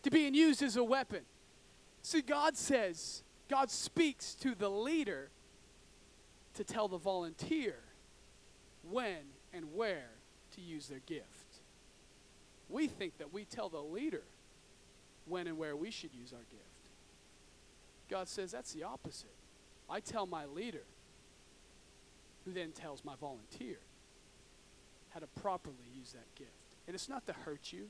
to 0.03 0.11
being 0.11 0.35
used 0.35 0.61
as 0.61 0.77
a 0.77 0.83
weapon. 0.83 1.21
See, 2.03 2.21
God 2.21 2.55
says, 2.55 3.23
God 3.49 3.71
speaks 3.71 4.35
to 4.35 4.53
the 4.53 4.69
leader 4.69 5.31
to 6.53 6.63
tell 6.63 6.87
the 6.87 6.99
volunteer 6.99 7.77
when 8.87 9.23
and 9.51 9.73
where 9.73 10.11
to 10.51 10.61
use 10.61 10.85
their 10.85 11.01
gift. 11.07 11.25
We 12.69 12.85
think 12.85 13.17
that 13.17 13.33
we 13.33 13.45
tell 13.45 13.67
the 13.67 13.81
leader 13.81 14.25
when 15.25 15.47
and 15.47 15.57
where 15.57 15.75
we 15.75 15.89
should 15.89 16.13
use 16.13 16.33
our 16.33 16.45
gift. 16.51 16.91
God 18.11 18.27
says 18.27 18.51
that's 18.51 18.73
the 18.73 18.83
opposite. 18.83 19.33
I 19.89 20.01
tell 20.01 20.27
my 20.27 20.45
leader, 20.45 20.83
who 22.45 22.51
then 22.51 22.71
tells 22.71 23.03
my 23.03 23.13
volunteer 23.19 23.77
how 25.13 25.19
to 25.19 25.27
properly 25.27 25.75
use 25.95 26.11
that 26.13 26.33
gift. 26.35 26.51
And 26.87 26.95
it's 26.95 27.07
not 27.07 27.25
to 27.27 27.33
hurt 27.33 27.71
you, 27.71 27.87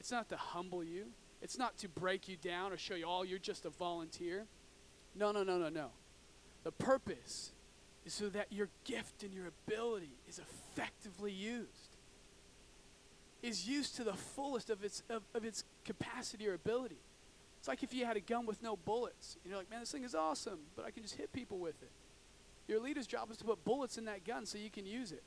it's 0.00 0.10
not 0.10 0.28
to 0.28 0.36
humble 0.36 0.84
you, 0.84 1.06
it's 1.40 1.58
not 1.58 1.78
to 1.78 1.88
break 1.88 2.28
you 2.28 2.36
down 2.36 2.72
or 2.72 2.76
show 2.76 2.94
you, 2.94 3.06
oh, 3.06 3.22
you're 3.22 3.38
just 3.38 3.64
a 3.64 3.70
volunteer. 3.70 4.46
No, 5.14 5.32
no, 5.32 5.42
no, 5.42 5.58
no, 5.58 5.68
no. 5.68 5.90
The 6.64 6.72
purpose 6.72 7.52
is 8.04 8.12
so 8.14 8.28
that 8.30 8.52
your 8.52 8.68
gift 8.84 9.22
and 9.22 9.32
your 9.32 9.46
ability 9.46 10.10
is 10.28 10.40
effectively 10.40 11.32
used, 11.32 11.96
is 13.42 13.68
used 13.68 13.96
to 13.96 14.04
the 14.04 14.14
fullest 14.14 14.68
of 14.68 14.84
its, 14.84 15.02
of, 15.08 15.22
of 15.34 15.44
its 15.44 15.64
capacity 15.84 16.48
or 16.48 16.54
ability. 16.54 16.98
It's 17.58 17.68
like 17.68 17.82
if 17.82 17.94
you 17.94 18.04
had 18.04 18.16
a 18.16 18.20
gun 18.20 18.46
with 18.46 18.62
no 18.62 18.76
bullets. 18.76 19.36
And 19.42 19.50
you're 19.50 19.58
like, 19.58 19.70
man, 19.70 19.80
this 19.80 19.92
thing 19.92 20.04
is 20.04 20.14
awesome, 20.14 20.58
but 20.76 20.84
I 20.84 20.90
can 20.90 21.02
just 21.02 21.16
hit 21.16 21.32
people 21.32 21.58
with 21.58 21.80
it. 21.82 21.90
Your 22.68 22.80
leader's 22.80 23.06
job 23.06 23.30
is 23.30 23.38
to 23.38 23.44
put 23.44 23.64
bullets 23.64 23.98
in 23.98 24.04
that 24.04 24.24
gun 24.24 24.46
so 24.46 24.58
you 24.58 24.70
can 24.70 24.86
use 24.86 25.10
it 25.10 25.22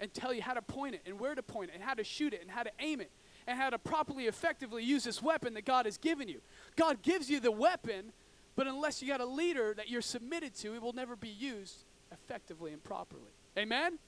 and 0.00 0.12
tell 0.12 0.34
you 0.34 0.42
how 0.42 0.54
to 0.54 0.62
point 0.62 0.94
it 0.96 1.02
and 1.06 1.20
where 1.20 1.34
to 1.34 1.42
point 1.42 1.70
it 1.70 1.74
and 1.74 1.82
how 1.82 1.94
to 1.94 2.02
shoot 2.02 2.34
it 2.34 2.42
and 2.42 2.50
how 2.50 2.64
to 2.64 2.70
aim 2.80 3.00
it 3.00 3.10
and 3.46 3.58
how 3.58 3.70
to 3.70 3.78
properly, 3.78 4.26
effectively 4.26 4.82
use 4.82 5.04
this 5.04 5.22
weapon 5.22 5.54
that 5.54 5.64
God 5.64 5.86
has 5.86 5.96
given 5.96 6.28
you. 6.28 6.40
God 6.76 7.02
gives 7.02 7.30
you 7.30 7.38
the 7.38 7.52
weapon, 7.52 8.12
but 8.56 8.66
unless 8.66 9.00
you 9.00 9.08
got 9.08 9.20
a 9.20 9.26
leader 9.26 9.72
that 9.74 9.88
you're 9.88 10.02
submitted 10.02 10.54
to, 10.56 10.74
it 10.74 10.82
will 10.82 10.92
never 10.92 11.16
be 11.16 11.28
used 11.28 11.84
effectively 12.12 12.72
and 12.72 12.82
properly. 12.82 13.30
Amen? 13.56 13.98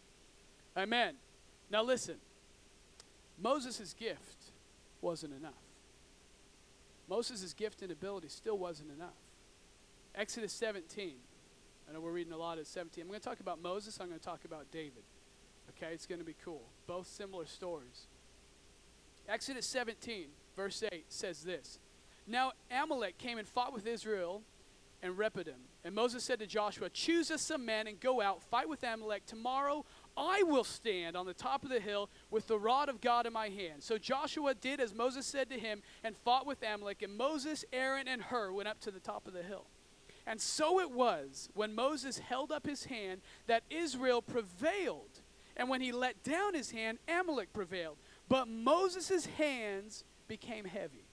Amen. 0.77 1.15
Now 1.71 1.83
listen, 1.83 2.17
Moses' 3.41 3.95
gift 3.95 4.51
wasn't 5.01 5.35
enough. 5.35 5.53
Moses' 7.09 7.53
gift 7.53 7.83
and 7.83 7.93
ability 7.93 8.29
still 8.29 8.59
wasn't 8.59 8.91
enough. 8.91 9.11
Exodus 10.15 10.53
17. 10.53 11.15
I 11.89 11.93
know 11.93 12.01
we're 12.01 12.13
reading 12.13 12.33
a 12.33 12.39
lot 12.39 12.59
of 12.59 12.67
17. 12.67 13.03
I'm 13.03 13.09
going 13.09 13.21
to 13.21 13.25
talk 13.25 13.41
about 13.41 13.61
Moses. 13.61 13.99
I'm 14.01 14.09
going 14.09 14.19
to 14.19 14.25
talk 14.25 14.45
about 14.45 14.71
David. 14.71 15.03
Okay, 15.71 15.93
it's 15.93 16.07
going 16.07 16.21
to 16.21 16.25
be 16.25 16.37
cool. 16.45 16.63
Both 16.87 17.07
similar 17.07 17.47
stories. 17.47 18.07
Exodus 19.29 19.67
17, 19.67 20.27
verse 20.57 20.83
8 20.91 21.05
says 21.09 21.43
this 21.43 21.79
Now 22.27 22.53
Amalek 22.71 23.19
came 23.19 23.39
and 23.39 23.47
fought 23.47 23.73
with 23.73 23.87
Israel 23.87 24.43
and 25.03 25.19
Rephidim. 25.19 25.57
And 25.85 25.95
Moses 25.95 26.23
said 26.23 26.39
to 26.39 26.47
Joshua, 26.47 26.89
Choose 26.89 27.31
us 27.31 27.43
some 27.43 27.65
men 27.65 27.87
and 27.87 27.99
go 27.99 28.21
out, 28.21 28.43
fight 28.43 28.69
with 28.69 28.83
Amalek. 28.85 29.27
Tomorrow 29.27 29.85
I 30.17 30.43
will 30.45 30.65
stand 30.65 31.17
on 31.17 31.27
the 31.27 31.35
top 31.35 31.65
of 31.65 31.71
the 31.71 31.81
hill 31.81 32.09
with 32.31 32.47
the 32.47 32.59
rod 32.59 32.89
of 32.89 33.01
God 33.01 33.27
in 33.27 33.33
my 33.33 33.49
hand. 33.49 33.83
So 33.83 33.99
Joshua 33.99 34.55
did 34.55 34.81
as 34.81 34.95
Moses 34.95 35.27
said 35.27 35.51
to 35.51 35.59
him 35.59 35.83
and 36.05 36.17
fought 36.17 36.47
with 36.47 36.63
Amalek. 36.63 37.03
And 37.03 37.17
Moses, 37.17 37.65
Aaron, 37.73 38.07
and 38.07 38.23
Hur 38.23 38.53
went 38.53 38.69
up 38.69 38.81
to 38.81 38.91
the 38.91 39.01
top 39.01 39.27
of 39.27 39.33
the 39.33 39.43
hill. 39.43 39.67
And 40.27 40.41
so 40.41 40.81
it 40.81 40.91
was 40.91 41.49
when 41.55 41.75
Moses 41.75 42.19
held 42.19 42.53
up 42.53 42.67
his 42.67 42.85
hand 42.85 43.21
that 43.47 43.65
Israel 43.71 44.23
prevailed. 44.23 45.21
And 45.57 45.69
when 45.69 45.81
he 45.81 45.93
let 45.93 46.23
down 46.23 46.55
his 46.55 46.71
hand, 46.71 46.99
Amalek 47.09 47.53
prevailed. 47.53 47.97
But 48.29 48.49
Moses' 48.49 49.27
hands 49.27 50.05
became 50.29 50.65
heavy. 50.65 51.05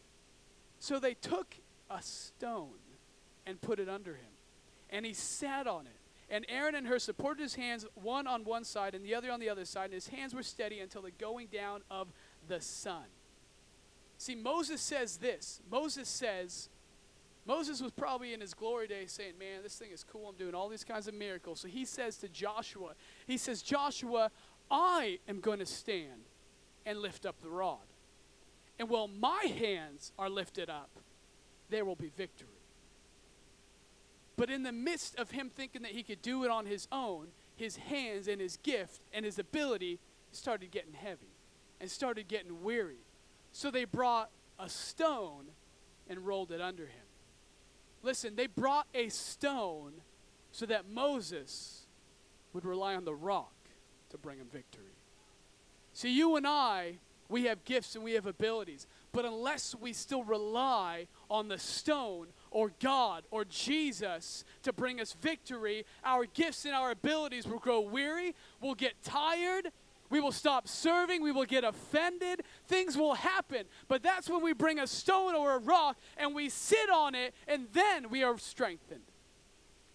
So 0.80 1.00
they 1.00 1.13
took 1.13 1.56
a 1.89 2.02
stone 2.02 2.80
and 3.45 3.60
put 3.60 3.80
it 3.80 3.89
under 3.89 4.13
him. 4.13 4.32
And 4.89 5.06
he 5.06 5.13
sat 5.13 5.67
on 5.67 5.88
it. 5.88 5.93
And 6.30 6.45
Aaron 6.48 6.76
and 6.76 6.88
Hur 6.88 7.00
supported 7.00 7.41
his 7.41 7.56
hands, 7.56 7.86
one 7.95 8.28
on 8.28 8.43
one 8.43 8.63
side 8.63 8.93
and 8.93 9.04
the 9.04 9.15
other 9.15 9.32
on 9.32 9.39
the 9.39 9.50
other 9.50 9.65
side, 9.65 9.86
and 9.86 9.93
his 9.93 10.08
hands 10.08 10.36
were 10.36 10.43
steady 10.43 10.80
until 10.80 11.02
the 11.02 11.12
going 11.12 11.48
down 11.48 11.82
of 11.89 12.08
the 12.48 12.62
sun. 12.62 13.06
See, 14.19 14.36
Moses 14.36 14.82
says 14.82 15.17
this. 15.17 15.60
Moses 15.72 16.08
says, 16.08 16.69
Moses 17.45 17.82
was 17.82 17.91
probably 17.91 18.34
in 18.34 18.41
his 18.41 18.54
glory 18.54 18.88
days 18.88 19.12
saying, 19.12 19.34
Man, 19.39 19.63
this 19.63 19.75
thing 19.75 19.91
is 19.91 20.04
cool. 20.04 20.30
I'm 20.30 20.36
doing 20.36 20.54
all 20.54 20.69
these 20.69 20.84
kinds 20.84 21.08
of 21.08 21.13
miracles. 21.13 21.62
So 21.62 21.67
he 21.67 21.86
says 21.86 22.17
to 22.17 22.30
Joshua, 22.30 22.91
He 23.25 23.38
says, 23.38 23.62
Joshua, 23.62 24.32
I 24.69 25.19
am 25.28 25.39
going 25.39 25.60
to 25.60 25.65
stand 25.65 26.25
and 26.86 26.99
lift 26.99 27.25
up 27.25 27.41
the 27.41 27.49
rod. 27.49 27.80
And 28.78 28.89
while 28.89 29.08
my 29.08 29.43
hands 29.58 30.12
are 30.17 30.30
lifted 30.30 30.69
up, 30.69 30.89
there 31.69 31.86
will 31.86 31.95
be 31.95 32.12
victory. 32.15 32.47
But 34.38 34.49
in 34.49 34.63
the 34.63 34.71
midst 34.71 35.17
of 35.17 35.32
him 35.32 35.49
thinking 35.49 35.82
that 35.82 35.91
he 35.91 36.02
could 36.02 36.21
do 36.21 36.45
it 36.45 36.49
on 36.49 36.65
his 36.65 36.88
own, 36.91 37.28
his 37.56 37.75
hands 37.75 38.28
and 38.30 38.39
his 38.39 38.56
gift 38.58 39.02
and 39.12 39.25
his 39.25 39.38
ability 39.38 39.99
started 40.32 40.71
getting 40.71 40.93
heavy 40.93 41.34
and 41.82 41.91
started 41.91 42.28
getting 42.30 42.63
weary. 42.63 43.04
So 43.52 43.69
they 43.69 43.84
brought 43.84 44.30
a 44.58 44.69
stone 44.69 45.47
and 46.08 46.25
rolled 46.25 46.52
it 46.52 46.62
under 46.62 46.86
him. 46.86 47.09
Listen, 48.01 48.35
they 48.35 48.47
brought 48.47 48.88
a 48.93 49.09
stone 49.09 49.93
so 50.51 50.65
that 50.65 50.89
Moses 50.89 51.85
would 52.53 52.65
rely 52.65 52.95
on 52.95 53.05
the 53.05 53.13
rock 53.13 53.53
to 54.09 54.17
bring 54.17 54.38
him 54.38 54.47
victory. 54.51 54.83
See, 55.93 56.12
you 56.15 56.35
and 56.35 56.47
I, 56.47 56.99
we 57.27 57.43
have 57.43 57.63
gifts 57.63 57.95
and 57.95 58.03
we 58.03 58.13
have 58.13 58.25
abilities, 58.25 58.88
but 59.12 59.25
unless 59.25 59.75
we 59.75 59.93
still 59.93 60.23
rely 60.23 61.07
on 61.29 61.47
the 61.47 61.59
stone 61.59 62.27
or 62.49 62.71
God 62.79 63.23
or 63.29 63.45
Jesus 63.45 64.43
to 64.63 64.73
bring 64.73 64.99
us 64.99 65.13
victory, 65.21 65.85
our 66.03 66.25
gifts 66.25 66.65
and 66.65 66.73
our 66.73 66.91
abilities 66.91 67.47
will 67.47 67.59
grow 67.59 67.81
weary, 67.81 68.33
we'll 68.62 68.75
get 68.75 69.01
tired, 69.03 69.71
we 70.10 70.19
will 70.19 70.32
stop 70.32 70.67
serving, 70.67 71.22
we 71.22 71.32
will 71.32 71.45
get 71.45 71.63
offended, 71.63 72.43
things 72.67 72.98
will 72.98 73.13
happen. 73.13 73.65
But 73.88 74.04
that's 74.04 74.30
when 74.30 74.41
we 74.41 74.54
bring 74.54 74.80
a 74.80 74.88
stone 74.88 75.36
or 75.36 75.56
a 75.56 75.60
rock 75.60 75.98
and 76.17 76.34
we 76.34 76.50
sit 76.50 76.89
on 76.89 77.15
it, 77.15 77.34
and 77.48 77.67
then 77.74 78.10
we 78.10 78.24
are 78.24 78.38
strengthened. 78.38 79.02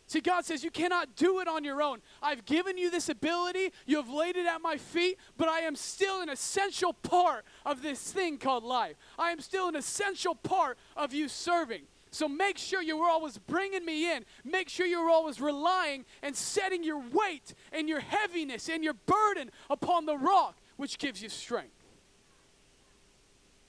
See, 0.06 0.20
God 0.20 0.44
says, 0.44 0.62
You 0.62 0.70
cannot 0.70 1.16
do 1.16 1.40
it 1.40 1.48
on 1.48 1.64
your 1.64 1.82
own. 1.82 2.00
I've 2.22 2.44
given 2.44 2.76
you 2.76 2.90
this 2.90 3.08
ability, 3.08 3.72
you 3.86 3.96
have 3.96 4.10
laid 4.10 4.36
it 4.36 4.46
at 4.46 4.60
my 4.60 4.76
feet, 4.76 5.18
but 5.36 5.48
I 5.48 5.60
am 5.60 5.76
still 5.76 6.20
an 6.20 6.28
essential 6.28 6.92
part 6.92 7.44
of 7.64 7.82
this 7.82 8.12
thing 8.12 8.38
called 8.38 8.64
life. 8.64 8.96
I 9.18 9.30
am 9.30 9.40
still 9.40 9.68
an 9.68 9.76
essential 9.76 10.34
part 10.34 10.78
of 10.96 11.14
you 11.14 11.28
serving. 11.28 11.82
So 12.14 12.28
make 12.28 12.58
sure 12.58 12.80
you're 12.80 13.04
always 13.04 13.38
bringing 13.38 13.84
me 13.84 14.12
in. 14.12 14.24
Make 14.44 14.68
sure 14.68 14.86
you're 14.86 15.10
always 15.10 15.40
relying 15.40 16.04
and 16.22 16.36
setting 16.36 16.84
your 16.84 17.00
weight 17.00 17.54
and 17.72 17.88
your 17.88 17.98
heaviness 17.98 18.68
and 18.68 18.84
your 18.84 18.94
burden 18.94 19.50
upon 19.68 20.06
the 20.06 20.16
rock, 20.16 20.54
which 20.76 20.98
gives 20.98 21.20
you 21.20 21.28
strength. 21.28 21.74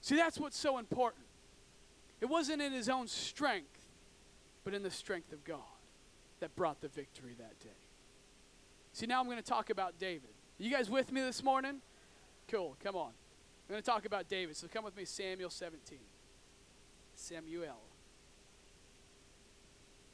See, 0.00 0.14
that's 0.14 0.38
what's 0.38 0.56
so 0.56 0.78
important. 0.78 1.24
It 2.20 2.26
wasn't 2.26 2.62
in 2.62 2.72
his 2.72 2.88
own 2.88 3.08
strength, 3.08 3.84
but 4.62 4.74
in 4.74 4.84
the 4.84 4.92
strength 4.92 5.32
of 5.32 5.42
God 5.42 5.58
that 6.38 6.54
brought 6.54 6.80
the 6.80 6.88
victory 6.88 7.34
that 7.38 7.58
day. 7.58 7.80
See, 8.92 9.06
now 9.06 9.18
I'm 9.18 9.26
going 9.26 9.38
to 9.38 9.42
talk 9.42 9.70
about 9.70 9.98
David. 9.98 10.30
You 10.58 10.70
guys 10.70 10.88
with 10.88 11.10
me 11.10 11.20
this 11.20 11.42
morning? 11.42 11.80
Cool, 12.46 12.76
come 12.80 12.94
on. 12.94 13.08
I'm 13.08 13.72
going 13.72 13.82
to 13.82 13.90
talk 13.90 14.06
about 14.06 14.28
David. 14.28 14.56
So 14.56 14.68
come 14.68 14.84
with 14.84 14.96
me, 14.96 15.04
Samuel 15.04 15.50
17. 15.50 15.98
Samuel. 17.16 17.85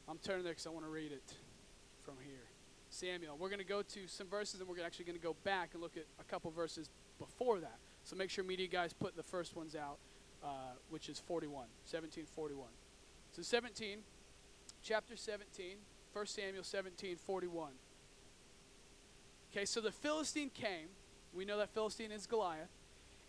I'm 0.09 0.19
turning 0.19 0.45
there 0.45 0.53
because 0.53 0.67
I 0.67 0.71
want 0.71 0.85
to 0.85 0.91
read 0.91 1.13
it 1.13 1.35
from 2.03 2.15
here. 2.25 2.47
Samuel. 2.93 3.37
We're 3.39 3.49
going 3.49 3.59
to 3.59 3.65
go 3.65 3.83
to 3.83 4.07
some 4.07 4.27
verses 4.27 4.61
and 4.61 4.69
we're 4.69 4.85
actually 4.85 5.07
going 5.07 5.19
to 5.19 5.23
go 5.23 5.35
back 5.45 5.71
and 5.73 5.83
look 5.83 5.97
at 5.97 6.05
a 6.21 6.25
couple 6.25 6.51
verses 6.51 6.91
before 7.19 7.59
that. 7.61 7.79
So 8.05 8.17
make 8.17 8.31
sure 8.31 8.45
media 8.45 8.69
guys 8.69 8.93
put 8.93 9.17
the 9.17 9.23
first 9.23 9.57
ones 9.57 9.75
out, 9.75 9.99
uh, 10.45 10.75
which 10.91 11.09
is 11.09 11.19
41, 11.19 11.55
1741. 11.55 12.69
So 13.31 13.43
17, 13.43 13.99
chapter 14.83 15.17
17, 15.17 15.77
1 16.13 16.27
Samuel 16.27 16.65
17, 16.65 17.17
41. 17.17 17.71
Okay, 19.51 19.65
so 19.65 19.81
the 19.81 19.93
Philistine 19.93 20.51
came. 20.51 20.89
We 21.33 21.45
know 21.45 21.59
that 21.59 21.71
Philistine 21.71 22.13
is 22.13 22.27
Goliath. 22.27 22.69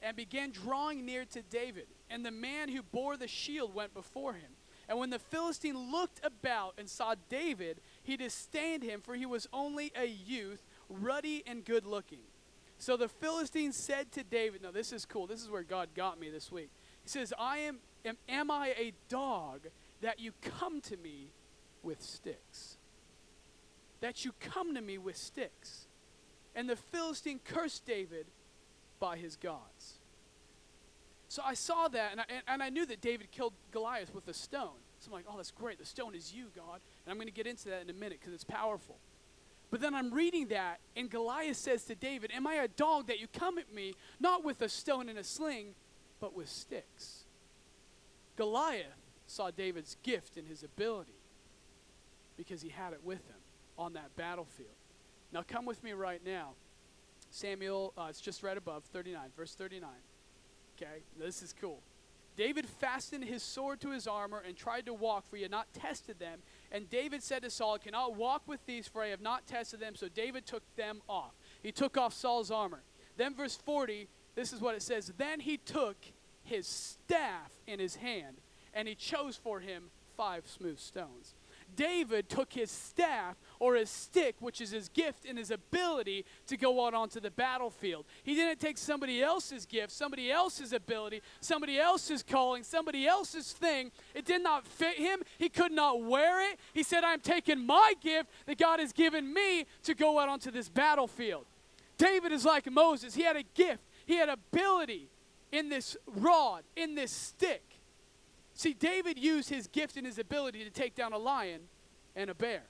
And 0.02 0.18
began 0.18 0.52
drawing 0.52 1.06
near 1.06 1.24
to 1.26 1.42
David. 1.42 1.88
And 2.10 2.26
the 2.26 2.32
man 2.32 2.68
who 2.68 2.82
bore 2.82 3.16
the 3.16 3.28
shield 3.28 3.74
went 3.74 3.94
before 3.94 4.34
him. 4.34 4.52
And 4.90 5.00
when 5.00 5.10
the 5.10 5.20
Philistine 5.20 5.92
looked 5.92 6.20
about 6.24 6.74
and 6.78 6.90
saw 6.90 7.16
David, 7.30 7.80
he 8.04 8.18
disdained 8.18 8.84
him, 8.84 9.02
for 9.02 9.16
he 9.16 9.26
was 9.26 9.48
only 9.54 9.92
a 9.96 10.06
youth, 10.06 10.66
ruddy 10.90 11.44
and 11.48 11.64
good 11.64 11.86
looking. 11.86 12.20
So 12.78 12.98
the 12.98 13.08
Philistine 13.08 13.72
said 13.72 14.12
to 14.12 14.24
David, 14.24 14.62
Now, 14.62 14.72
this 14.72 14.92
is 14.92 15.06
cool. 15.06 15.26
This 15.26 15.42
is 15.42 15.50
where 15.50 15.64
God 15.64 15.90
got 15.96 16.20
me 16.20 16.30
this 16.30 16.52
week. 16.52 16.70
He 17.04 17.10
says, 17.10 17.34
I 17.40 17.60
am, 17.60 17.80
am, 18.04 18.18
am 18.28 18.52
I 18.52 18.74
a 18.78 18.94
dog 19.08 19.62
that 20.02 20.20
you 20.20 20.34
come 20.42 20.82
to 20.82 20.98
me 20.98 21.30
with 21.82 22.02
sticks? 22.02 22.78
That 24.02 24.26
you 24.26 24.34
come 24.42 24.76
to 24.76 24.82
me 24.82 24.98
with 24.98 25.16
sticks. 25.16 25.88
And 26.56 26.70
the 26.70 26.76
Philistine 26.76 27.40
cursed 27.44 27.86
David 27.86 28.26
by 29.00 29.18
his 29.18 29.38
gods. 29.38 30.00
So 31.34 31.42
I 31.44 31.56
saw 31.56 31.88
that, 31.88 32.12
and 32.12 32.22
I, 32.22 32.26
and, 32.30 32.44
and 32.48 32.62
I 32.62 32.70
knew 32.70 32.86
that 32.86 33.02
David 33.02 33.32
killed 33.32 33.54
Goliath 33.72 34.14
with 34.14 34.28
a 34.28 34.36
stone. 34.36 34.78
So 35.00 35.08
I'm 35.08 35.14
like, 35.14 35.26
oh, 35.28 35.36
that's 35.36 35.50
great. 35.50 35.80
The 35.80 35.86
stone 35.86 36.14
is 36.14 36.32
you, 36.32 36.52
God. 36.56 36.80
And 37.04 37.12
I'm 37.12 37.16
going 37.16 37.26
to 37.26 37.34
get 37.34 37.48
into 37.48 37.70
that 37.70 37.82
in 37.82 37.90
a 37.90 37.94
minute 37.94 38.20
because 38.22 38.36
it's 38.36 38.44
powerful. 38.44 38.98
But 39.72 39.82
then 39.82 39.96
I'm 39.96 40.14
reading 40.14 40.50
that, 40.50 40.80
and 40.96 41.10
Goliath 41.10 41.58
says 41.58 41.86
to 41.86 41.96
David, 41.96 42.30
Am 42.36 42.46
I 42.46 42.58
a 42.58 42.68
dog 42.68 43.08
that 43.08 43.20
you 43.20 43.26
come 43.34 43.58
at 43.58 43.74
me, 43.74 43.96
not 44.20 44.44
with 44.44 44.62
a 44.62 44.70
stone 44.70 45.10
and 45.10 45.18
a 45.18 45.24
sling, 45.24 45.74
but 46.20 46.36
with 46.36 46.48
sticks? 46.48 47.24
Goliath 48.36 48.86
saw 49.26 49.50
David's 49.50 49.98
gift 50.04 50.38
and 50.38 50.48
his 50.48 50.62
ability 50.62 51.18
because 52.38 52.62
he 52.62 52.70
had 52.70 52.94
it 52.94 53.00
with 53.04 53.28
him 53.28 53.42
on 53.76 53.94
that 53.94 54.16
battlefield. 54.16 54.70
Now, 55.32 55.42
come 55.42 55.66
with 55.66 55.84
me 55.84 55.94
right 55.94 56.22
now. 56.24 56.52
Samuel, 57.32 57.92
uh, 57.98 58.06
it's 58.08 58.22
just 58.22 58.44
right 58.44 58.56
above 58.56 58.84
39, 58.84 59.20
verse 59.36 59.56
39. 59.56 59.90
Okay, 60.76 61.04
this 61.20 61.42
is 61.42 61.54
cool. 61.60 61.82
David 62.36 62.66
fastened 62.66 63.24
his 63.24 63.44
sword 63.44 63.80
to 63.82 63.92
his 63.92 64.08
armor 64.08 64.42
and 64.46 64.58
tried 64.58 64.88
to 64.88 64.94
walk, 64.94 65.30
for 65.30 65.36
he 65.36 65.44
had 65.44 65.52
not 65.52 65.72
tested 65.74 66.18
them. 66.20 66.40
And 66.72 66.90
David 66.90 67.22
said 67.22 67.44
to 67.44 67.50
Saul, 67.50 67.76
I 67.76 67.78
cannot 67.78 68.16
walk 68.16 68.42
with 68.48 68.66
these, 68.66 68.88
for 68.88 69.04
I 69.04 69.08
have 69.08 69.22
not 69.22 69.46
tested 69.46 69.80
them. 69.80 69.96
So 69.96 70.08
David 70.08 70.46
took 70.48 70.64
them 70.76 71.02
off. 71.08 71.34
He 71.62 71.72
took 71.72 71.96
off 71.96 72.14
Saul's 72.14 72.50
armor. 72.50 72.82
Then, 73.18 73.36
verse 73.36 73.56
40, 73.56 74.08
this 74.34 74.52
is 74.52 74.62
what 74.62 74.74
it 74.74 74.82
says 74.82 75.14
Then 75.18 75.40
he 75.40 75.58
took 75.58 75.98
his 76.44 76.68
staff 76.68 77.52
in 77.68 77.80
his 77.80 77.98
hand, 77.98 78.38
and 78.74 78.88
he 78.88 78.96
chose 78.96 79.36
for 79.36 79.60
him 79.60 79.92
five 80.18 80.48
smooth 80.48 80.80
stones. 80.80 81.36
David 81.76 82.30
took 82.30 82.54
his 82.54 82.72
staff 82.72 83.36
or 83.64 83.76
his 83.76 83.90
stick, 83.90 84.36
which 84.42 84.60
is 84.60 84.72
his 84.72 84.90
gift 84.90 85.24
and 85.24 85.38
his 85.38 85.50
ability 85.50 86.26
to 86.48 86.58
go 86.58 86.86
out 86.86 86.94
onto 86.94 87.22
the 87.22 87.32
battlefield. 87.32 88.04
He 88.22 88.36
didn't 88.36 88.60
take 88.60 88.78
somebody 88.78 89.24
else's 89.24 89.66
gift, 89.66 89.94
somebody 89.94 90.30
else's 90.30 90.74
ability, 90.74 91.22
somebody 91.40 91.80
else's 91.80 92.24
calling, 92.24 92.64
somebody 92.64 93.08
else's 93.08 93.54
thing. 93.54 93.90
It 94.14 94.26
did 94.26 94.44
not 94.44 94.68
fit 94.68 94.98
him. 94.98 95.22
He 95.38 95.48
could 95.48 95.72
not 95.72 96.04
wear 96.04 96.52
it. 96.52 96.60
He 96.74 96.84
said, 96.84 97.06
I'm 97.06 97.22
taking 97.22 97.66
my 97.66 97.94
gift 98.02 98.30
that 98.48 98.58
God 98.58 98.82
has 98.82 98.92
given 98.92 99.34
me 99.34 99.66
to 99.84 99.96
go 99.96 100.20
out 100.20 100.28
onto 100.28 100.52
this 100.52 100.68
battlefield. 100.68 101.46
David 101.98 102.34
is 102.34 102.44
like 102.44 102.70
Moses. 102.70 103.16
He 103.16 103.22
had 103.22 103.38
a 103.38 103.44
gift, 103.56 103.84
he 104.06 104.18
had 104.18 104.28
ability 104.28 105.08
in 105.54 105.70
this 105.70 105.96
rod, 106.06 106.64
in 106.76 106.96
this 106.96 107.12
stick. 107.12 107.64
See, 108.56 108.74
David 108.74 109.18
used 109.18 109.50
his 109.50 109.68
gift 109.68 109.96
and 109.96 110.06
his 110.06 110.20
ability 110.20 110.66
to 110.66 110.70
take 110.70 110.96
down 110.96 111.14
a 111.14 111.18
lion 111.18 111.62
and 112.14 112.30
a 112.30 112.36
bear, 112.36 112.64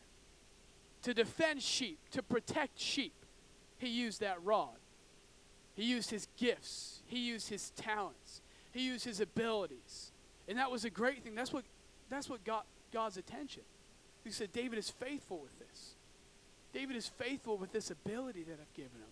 to 1.03 1.13
defend 1.13 1.61
sheep, 1.61 1.99
to 2.11 2.23
protect 2.23 2.79
sheep. 2.79 3.13
He 3.77 3.89
used 3.89 4.21
that 4.21 4.43
rod. 4.43 4.77
He 5.75 5.83
used 5.83 6.09
his 6.11 6.27
gifts, 6.37 7.01
he 7.05 7.19
used 7.19 7.49
his 7.49 7.71
talents, 7.71 8.41
he 8.71 8.85
used 8.85 9.05
his 9.05 9.19
abilities. 9.19 10.11
And 10.47 10.57
that 10.57 10.69
was 10.69 10.85
a 10.85 10.89
great 10.89 11.23
thing. 11.23 11.35
That's 11.35 11.53
what, 11.53 11.63
that's 12.09 12.29
what 12.29 12.43
got 12.43 12.65
God's 12.91 13.17
attention. 13.17 13.63
He 14.23 14.31
said, 14.31 14.51
David 14.51 14.77
is 14.77 14.89
faithful 14.89 15.39
with 15.39 15.57
this. 15.57 15.95
David 16.73 16.95
is 16.95 17.07
faithful 17.07 17.57
with 17.57 17.71
this 17.71 17.91
ability 17.91 18.43
that 18.43 18.57
I've 18.61 18.73
given 18.73 18.99
him, 18.99 19.11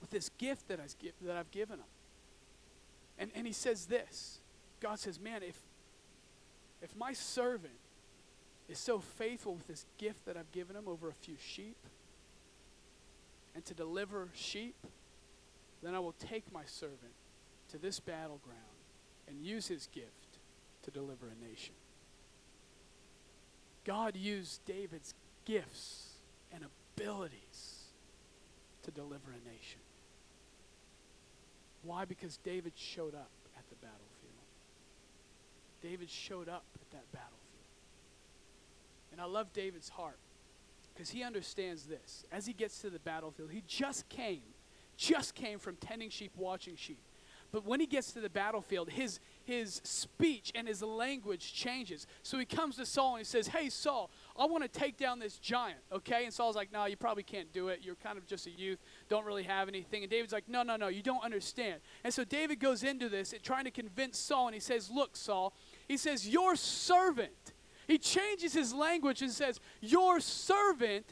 with 0.00 0.10
this 0.10 0.30
gift 0.38 0.68
that 0.68 0.80
I've, 0.80 0.94
that 1.22 1.36
I've 1.36 1.50
given 1.50 1.78
him. 1.78 1.86
And, 3.18 3.30
and 3.34 3.46
he 3.46 3.52
says 3.52 3.86
this 3.86 4.40
God 4.80 4.98
says, 4.98 5.20
Man, 5.20 5.42
if, 5.42 5.56
if 6.82 6.94
my 6.96 7.12
servant 7.12 7.74
is 8.68 8.78
so 8.78 8.98
faithful 8.98 9.54
with 9.54 9.66
this 9.66 9.86
gift 9.98 10.24
that 10.26 10.36
I've 10.36 10.50
given 10.52 10.76
him 10.76 10.88
over 10.88 11.08
a 11.08 11.14
few 11.14 11.36
sheep 11.38 11.76
and 13.54 13.64
to 13.66 13.74
deliver 13.74 14.30
sheep, 14.34 14.74
then 15.82 15.94
I 15.94 16.00
will 16.00 16.14
take 16.18 16.50
my 16.52 16.64
servant 16.66 17.14
to 17.70 17.78
this 17.78 18.00
battleground 18.00 18.58
and 19.28 19.40
use 19.40 19.66
his 19.66 19.88
gift 19.92 20.38
to 20.82 20.90
deliver 20.90 21.26
a 21.26 21.48
nation. 21.48 21.74
God 23.84 24.16
used 24.16 24.64
David's 24.64 25.14
gifts 25.44 26.14
and 26.52 26.64
abilities 26.64 27.84
to 28.82 28.90
deliver 28.90 29.30
a 29.30 29.48
nation. 29.48 29.80
Why? 31.82 32.04
Because 32.04 32.38
David 32.38 32.72
showed 32.76 33.14
up 33.14 33.30
at 33.56 33.68
the 33.68 33.76
battlefield. 33.76 34.00
David 35.82 36.08
showed 36.08 36.48
up 36.48 36.64
at 36.80 36.90
that 36.92 37.12
battlefield. 37.12 37.43
And 39.14 39.20
I 39.20 39.26
love 39.26 39.52
David's 39.52 39.90
heart 39.90 40.18
because 40.92 41.08
he 41.10 41.22
understands 41.22 41.84
this. 41.84 42.24
As 42.32 42.46
he 42.46 42.52
gets 42.52 42.80
to 42.80 42.90
the 42.90 42.98
battlefield, 42.98 43.52
he 43.52 43.62
just 43.64 44.08
came, 44.08 44.42
just 44.96 45.36
came 45.36 45.60
from 45.60 45.76
tending 45.76 46.10
sheep, 46.10 46.32
watching 46.36 46.74
sheep. 46.74 46.98
But 47.52 47.64
when 47.64 47.78
he 47.78 47.86
gets 47.86 48.10
to 48.14 48.20
the 48.20 48.28
battlefield, 48.28 48.90
his, 48.90 49.20
his 49.44 49.80
speech 49.84 50.50
and 50.56 50.66
his 50.66 50.82
language 50.82 51.54
changes. 51.54 52.08
So 52.24 52.36
he 52.36 52.44
comes 52.44 52.74
to 52.78 52.86
Saul 52.86 53.10
and 53.10 53.18
he 53.20 53.24
says, 53.24 53.46
Hey, 53.46 53.68
Saul, 53.68 54.10
I 54.36 54.46
want 54.46 54.64
to 54.64 54.68
take 54.68 54.96
down 54.96 55.20
this 55.20 55.38
giant, 55.38 55.78
okay? 55.92 56.24
And 56.24 56.34
Saul's 56.34 56.56
like, 56.56 56.72
No, 56.72 56.86
you 56.86 56.96
probably 56.96 57.22
can't 57.22 57.52
do 57.52 57.68
it. 57.68 57.78
You're 57.84 57.94
kind 57.94 58.18
of 58.18 58.26
just 58.26 58.48
a 58.48 58.50
youth, 58.50 58.80
don't 59.08 59.24
really 59.24 59.44
have 59.44 59.68
anything. 59.68 60.02
And 60.02 60.10
David's 60.10 60.32
like, 60.32 60.48
No, 60.48 60.64
no, 60.64 60.74
no, 60.74 60.88
you 60.88 61.00
don't 61.00 61.22
understand. 61.22 61.80
And 62.02 62.12
so 62.12 62.24
David 62.24 62.58
goes 62.58 62.82
into 62.82 63.08
this 63.08 63.32
trying 63.44 63.66
to 63.66 63.70
convince 63.70 64.18
Saul, 64.18 64.48
and 64.48 64.54
he 64.54 64.60
says, 64.60 64.90
Look, 64.90 65.14
Saul, 65.14 65.52
he 65.86 65.96
says, 65.96 66.28
Your 66.28 66.56
servant 66.56 67.53
he 67.86 67.98
changes 67.98 68.52
his 68.52 68.72
language 68.72 69.22
and 69.22 69.30
says, 69.30 69.60
Your 69.80 70.20
servant 70.20 71.06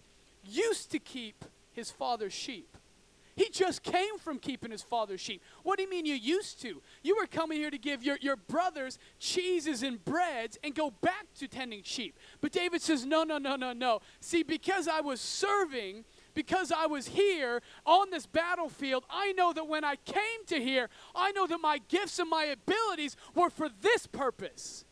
used 0.44 0.90
to 0.92 0.98
keep 0.98 1.44
his 1.72 1.90
father's 1.90 2.32
sheep. 2.32 2.76
He 3.34 3.48
just 3.48 3.82
came 3.82 4.18
from 4.18 4.38
keeping 4.38 4.70
his 4.70 4.82
father's 4.82 5.20
sheep. 5.20 5.42
What 5.62 5.76
do 5.78 5.84
you 5.84 5.90
mean 5.90 6.04
you 6.04 6.14
used 6.14 6.60
to? 6.62 6.82
You 7.02 7.16
were 7.16 7.26
coming 7.26 7.58
here 7.58 7.70
to 7.70 7.78
give 7.78 8.02
your, 8.02 8.18
your 8.20 8.36
brothers 8.36 8.98
cheeses 9.18 9.82
and 9.82 10.04
breads 10.04 10.58
and 10.62 10.74
go 10.74 10.90
back 10.90 11.26
to 11.38 11.48
tending 11.48 11.82
sheep. 11.82 12.18
But 12.42 12.52
David 12.52 12.82
says, 12.82 13.06
No, 13.06 13.24
no, 13.24 13.38
no, 13.38 13.56
no, 13.56 13.72
no. 13.72 14.00
See, 14.20 14.42
because 14.42 14.86
I 14.86 15.00
was 15.00 15.20
serving, 15.20 16.04
because 16.34 16.70
I 16.70 16.86
was 16.86 17.08
here 17.08 17.62
on 17.86 18.10
this 18.10 18.26
battlefield, 18.26 19.04
I 19.08 19.32
know 19.32 19.52
that 19.54 19.66
when 19.66 19.84
I 19.84 19.96
came 19.96 20.44
to 20.48 20.60
here, 20.60 20.90
I 21.14 21.32
know 21.32 21.46
that 21.46 21.58
my 21.58 21.80
gifts 21.88 22.18
and 22.18 22.28
my 22.28 22.44
abilities 22.44 23.16
were 23.34 23.50
for 23.50 23.68
this 23.80 24.06
purpose. 24.06 24.84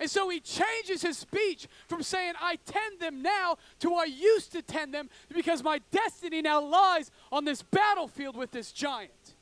And 0.00 0.08
so 0.08 0.28
he 0.28 0.40
changes 0.40 1.02
his 1.02 1.18
speech 1.18 1.66
from 1.88 2.02
saying, 2.02 2.34
I 2.40 2.56
tend 2.64 3.00
them 3.00 3.20
now, 3.20 3.56
to 3.80 3.94
I 3.94 4.04
used 4.04 4.52
to 4.52 4.62
tend 4.62 4.94
them 4.94 5.10
because 5.34 5.62
my 5.62 5.80
destiny 5.90 6.40
now 6.40 6.60
lies 6.60 7.10
on 7.32 7.44
this 7.44 7.62
battlefield 7.62 8.36
with 8.36 8.52
this 8.52 8.70
giant. 8.70 9.34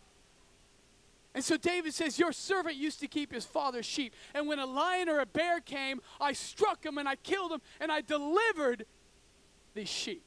And 1.35 1.45
so 1.45 1.59
David 1.59 1.93
says, 1.93 2.19
Your 2.19 2.33
servant 2.33 2.77
used 2.77 3.01
to 3.01 3.07
keep 3.07 3.31
his 3.31 3.45
father's 3.45 3.85
sheep. 3.85 4.15
And 4.33 4.49
when 4.49 4.59
a 4.59 4.65
lion 4.65 5.11
or 5.11 5.21
a 5.21 5.27
bear 5.27 5.61
came, 5.61 6.01
I 6.19 6.33
struck 6.33 6.85
him 6.85 6.97
and 6.97 7.07
I 7.07 7.17
killed 7.17 7.53
him 7.53 7.61
and 7.79 7.93
I 7.93 8.01
delivered 8.01 8.87
these 9.75 9.91
sheep. 9.91 10.25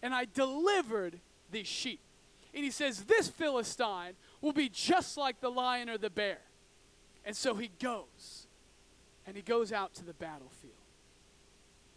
And 0.00 0.14
I 0.14 0.26
delivered 0.32 1.18
these 1.50 1.66
sheep. 1.66 1.98
And 2.54 2.62
he 2.62 2.70
says, 2.70 3.04
This 3.04 3.26
Philistine 3.26 4.12
will 4.40 4.52
be 4.52 4.68
just 4.68 5.16
like 5.16 5.40
the 5.40 5.50
lion 5.50 5.90
or 5.90 5.98
the 5.98 6.10
bear. 6.10 6.38
And 7.24 7.34
so 7.34 7.56
he 7.56 7.70
goes 7.80 8.47
and 9.28 9.36
he 9.36 9.42
goes 9.42 9.74
out 9.74 9.92
to 9.92 10.06
the 10.06 10.14
battlefield 10.14 10.72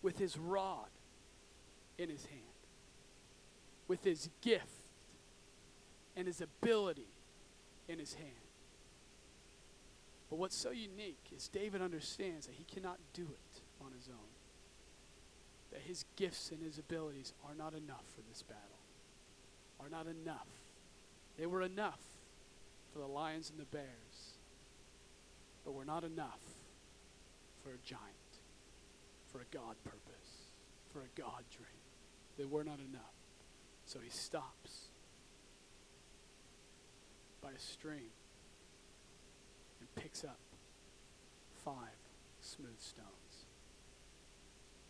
with 0.02 0.20
his 0.20 0.38
rod 0.38 0.90
in 1.98 2.10
his 2.10 2.26
hand, 2.26 2.42
with 3.88 4.04
his 4.04 4.30
gift 4.42 4.68
and 6.18 6.28
his 6.28 6.42
ability 6.42 7.08
in 7.88 8.00
his 8.00 8.16
hand. 8.16 8.28
But 10.30 10.40
what's 10.40 10.58
so 10.58 10.72
unique 10.72 11.24
is 11.34 11.48
David 11.48 11.82
understands 11.82 12.48
that 12.48 12.56
he 12.56 12.66
cannot 12.66 13.00
do 13.14 13.24
it 13.24 13.62
on 13.82 13.94
his 13.94 14.10
own. 14.10 14.28
that 15.72 15.80
his 15.88 16.04
gifts 16.18 16.52
and 16.52 16.62
his 16.62 16.78
abilities 16.78 17.32
are 17.48 17.56
not 17.56 17.74
enough 17.74 18.04
for 18.14 18.20
this 18.30 18.44
battle. 18.44 18.84
Are 19.80 19.88
not 19.88 20.06
enough. 20.06 20.50
They 21.38 21.46
were 21.46 21.62
enough 21.62 22.02
for 22.92 23.00
the 23.00 23.08
lions 23.08 23.50
and 23.50 23.58
the 23.58 23.64
bears, 23.64 24.36
but 25.64 25.74
were 25.74 25.86
not 25.86 26.04
enough 26.04 26.42
for 27.64 27.70
a 27.70 27.78
giant, 27.84 28.02
for 29.32 29.40
a 29.40 29.46
God 29.52 29.76
purpose, 29.84 30.52
for 30.92 31.00
a 31.00 31.20
God 31.20 31.44
dream. 31.50 31.68
They 32.38 32.46
were 32.46 32.64
not 32.64 32.80
enough. 32.80 33.16
So 33.86 34.00
he 34.04 34.10
stops 34.10 34.90
by 37.42 37.50
a 37.52 37.60
stream 37.60 38.12
and 39.80 39.96
picks 39.96 40.24
up 40.24 40.40
five 41.64 41.74
smooth 42.40 42.80
stones. 42.80 43.46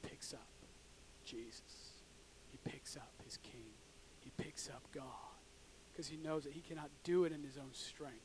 Picks 0.01 0.33
up 0.33 0.47
Jesus. 1.25 2.01
He 2.51 2.57
picks 2.63 2.95
up 2.95 3.11
his 3.23 3.37
king. 3.37 3.73
He 4.19 4.31
picks 4.37 4.69
up 4.69 4.83
God 4.93 5.03
because 5.91 6.07
he 6.07 6.17
knows 6.17 6.43
that 6.43 6.53
he 6.53 6.61
cannot 6.61 6.89
do 7.03 7.25
it 7.25 7.31
in 7.31 7.43
his 7.43 7.57
own 7.57 7.73
strength. 7.73 8.15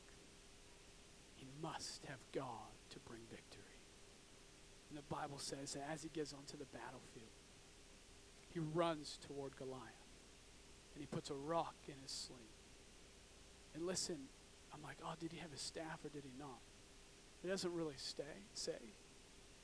He 1.35 1.47
must 1.61 2.05
have 2.05 2.19
God 2.33 2.71
to 2.89 2.99
bring 2.99 3.21
victory. 3.29 3.66
And 4.89 4.97
the 4.97 5.03
Bible 5.13 5.37
says 5.37 5.73
that 5.73 5.87
as 5.91 6.03
he 6.03 6.09
gets 6.09 6.33
onto 6.33 6.57
the 6.57 6.65
battlefield, 6.65 7.31
he 8.53 8.59
runs 8.59 9.19
toward 9.27 9.55
Goliath 9.57 9.83
and 10.93 11.01
he 11.01 11.05
puts 11.05 11.29
a 11.29 11.35
rock 11.35 11.75
in 11.87 11.95
his 12.01 12.11
sling. 12.11 12.39
And 13.75 13.85
listen, 13.85 14.17
I'm 14.73 14.81
like, 14.81 14.97
oh, 15.03 15.13
did 15.19 15.31
he 15.31 15.37
have 15.39 15.53
a 15.53 15.57
staff 15.57 15.99
or 16.03 16.09
did 16.09 16.23
he 16.23 16.31
not? 16.39 16.59
It 17.43 17.47
doesn't 17.49 17.71
really 17.71 17.97
stay, 17.97 18.23
say. 18.53 18.95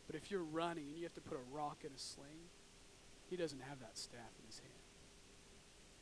But 0.06 0.16
if 0.16 0.30
you're 0.30 0.44
running 0.44 0.86
and 0.90 0.98
you 0.98 1.04
have 1.04 1.14
to 1.16 1.22
put 1.22 1.38
a 1.38 1.56
rock 1.56 1.78
in 1.82 1.90
a 1.90 2.00
sling, 2.00 2.52
he 3.30 3.36
doesn't 3.36 3.62
have 3.62 3.80
that 3.80 3.98
staff 3.98 4.30
in 4.40 4.46
his 4.46 4.60
hand. 4.60 4.74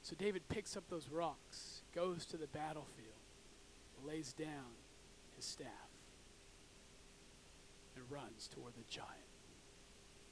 So 0.02 0.16
David 0.18 0.50
picks 0.50 0.76
up 0.76 0.84
those 0.90 1.10
rocks, 1.10 1.84
goes 1.94 2.26
to 2.28 2.38
the 2.38 2.48
battlefield, 2.48 3.22
lays 4.04 4.34
down 4.34 4.76
his 5.36 5.46
staff, 5.46 5.91
and 7.96 8.04
runs 8.10 8.48
toward 8.48 8.74
the 8.76 8.84
giant 8.90 9.10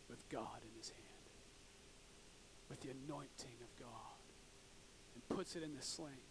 with 0.09 0.27
God 0.29 0.61
in 0.63 0.77
his 0.77 0.89
hand, 0.89 1.29
with 2.69 2.81
the 2.81 2.89
anointing 2.89 3.57
of 3.61 3.79
God, 3.79 4.19
and 5.13 5.37
puts 5.37 5.55
it 5.55 5.63
in 5.63 5.75
the 5.75 5.81
sling, 5.81 6.25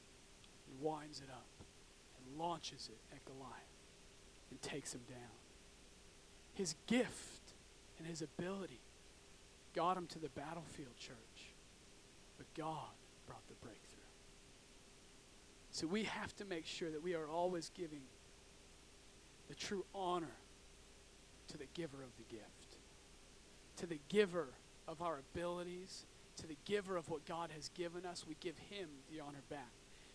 and 0.66 0.80
winds 0.80 1.20
it 1.20 1.30
up, 1.30 1.46
and 2.18 2.38
launches 2.38 2.90
it 2.90 2.98
at 3.14 3.24
Goliath, 3.24 3.52
and 4.50 4.60
takes 4.60 4.94
him 4.94 5.02
down. 5.08 5.38
His 6.54 6.74
gift 6.86 7.54
and 7.98 8.06
his 8.06 8.22
ability 8.22 8.80
got 9.74 9.96
him 9.96 10.06
to 10.08 10.18
the 10.18 10.28
battlefield, 10.30 10.96
church. 10.96 11.52
But 12.36 12.46
God 12.54 12.94
brought 13.26 13.46
the 13.48 13.54
breakthrough. 13.54 13.98
So 15.70 15.86
we 15.86 16.04
have 16.04 16.34
to 16.36 16.44
make 16.44 16.66
sure 16.66 16.90
that 16.90 17.02
we 17.02 17.14
are 17.14 17.28
always 17.28 17.70
giving 17.76 18.02
the 19.48 19.54
true 19.54 19.84
honor 19.94 20.34
giver 21.78 22.02
of 22.02 22.10
the 22.16 22.34
gift, 22.34 22.76
to 23.76 23.86
the 23.86 24.00
giver 24.08 24.48
of 24.88 25.00
our 25.00 25.20
abilities, 25.20 26.06
to 26.36 26.46
the 26.46 26.56
giver 26.64 26.96
of 26.96 27.08
what 27.08 27.24
God 27.24 27.50
has 27.54 27.68
given 27.70 28.04
us. 28.04 28.24
We 28.28 28.36
give 28.40 28.58
him 28.58 28.88
the 29.12 29.20
honor 29.20 29.42
back 29.48 29.70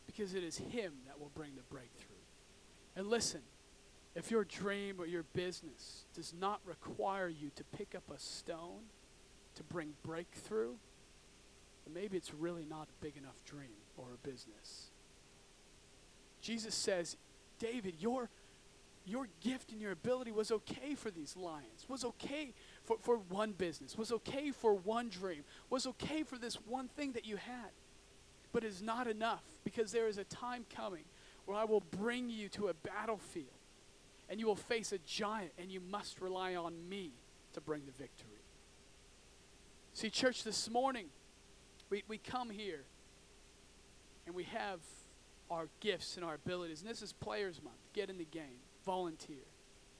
because 0.06 0.34
it 0.34 0.44
is 0.44 0.58
him 0.58 0.94
that 1.08 1.20
will 1.20 1.32
bring 1.34 1.52
the 1.56 1.64
breakthrough. 1.74 2.16
And 2.96 3.08
listen, 3.08 3.42
if 4.14 4.30
your 4.30 4.44
dream 4.44 4.98
or 5.00 5.06
your 5.06 5.24
business 5.34 6.04
does 6.14 6.34
not 6.38 6.60
require 6.66 7.30
you 7.30 7.50
to 7.56 7.64
pick 7.64 7.96
up 7.96 8.04
a 8.14 8.20
stone 8.20 8.84
to 9.56 9.64
bring 9.64 9.94
breakthrough, 10.04 10.74
maybe 11.94 12.18
it's 12.18 12.34
really 12.34 12.66
not 12.70 12.90
a 12.90 13.04
big 13.04 13.16
enough 13.18 13.44
dream 13.46 13.78
or 13.98 14.08
a 14.14 14.28
business. 14.28 14.90
Jesus 16.42 16.76
says, 16.76 17.16
David, 17.58 17.96
your, 18.00 18.30
your 19.06 19.28
gift 19.42 19.72
and 19.72 19.82
your 19.82 19.92
ability 19.92 20.32
was 20.32 20.52
okay 20.52 20.96
for 20.96 21.12
these 21.12 21.36
lions, 21.36 21.86
was 21.88 22.06
okay 22.06 22.54
for, 22.84 22.98
for 23.02 23.18
one 23.18 23.52
business, 23.52 23.98
was 23.98 24.12
okay 24.12 24.52
for 24.52 24.74
one 24.74 25.10
dream, 25.10 25.44
was 25.70 25.86
okay 25.86 26.24
for 26.24 26.38
this 26.38 26.56
one 26.56 26.88
thing 26.88 27.12
that 27.14 27.26
you 27.26 27.38
had. 27.38 27.72
But 28.52 28.64
it's 28.64 28.82
not 28.82 29.08
enough 29.08 29.44
because 29.64 29.92
there 29.92 30.08
is 30.08 30.18
a 30.18 30.24
time 30.24 30.66
coming 30.74 31.04
where 31.46 31.58
I 31.58 31.66
will 31.66 31.84
bring 32.00 32.30
you 32.30 32.48
to 32.50 32.68
a 32.68 32.74
battlefield 32.74 33.48
and 34.30 34.40
you 34.40 34.48
will 34.48 34.56
face 34.56 34.92
a 34.92 34.98
giant, 35.00 35.52
and 35.60 35.70
you 35.70 35.80
must 35.80 36.22
rely 36.22 36.56
on 36.56 36.74
me 36.90 37.12
to 37.54 37.62
bring 37.62 37.86
the 37.86 37.92
victory. 37.92 38.42
See, 39.94 40.10
church, 40.10 40.44
this 40.44 40.70
morning, 40.70 41.08
we, 41.90 42.04
we 42.08 42.18
come 42.18 42.50
here 42.50 42.86
and 44.26 44.34
we 44.34 44.46
have 44.46 44.80
our 45.52 45.68
gifts 45.82 46.16
and 46.16 46.26
our 46.26 46.34
abilities. 46.34 46.82
And 46.82 46.90
this 46.90 47.02
is 47.02 47.14
Players 47.14 47.62
Month. 47.64 47.78
Get 47.94 48.10
in 48.10 48.18
the 48.18 48.26
game, 48.26 48.63
volunteer. 48.86 49.46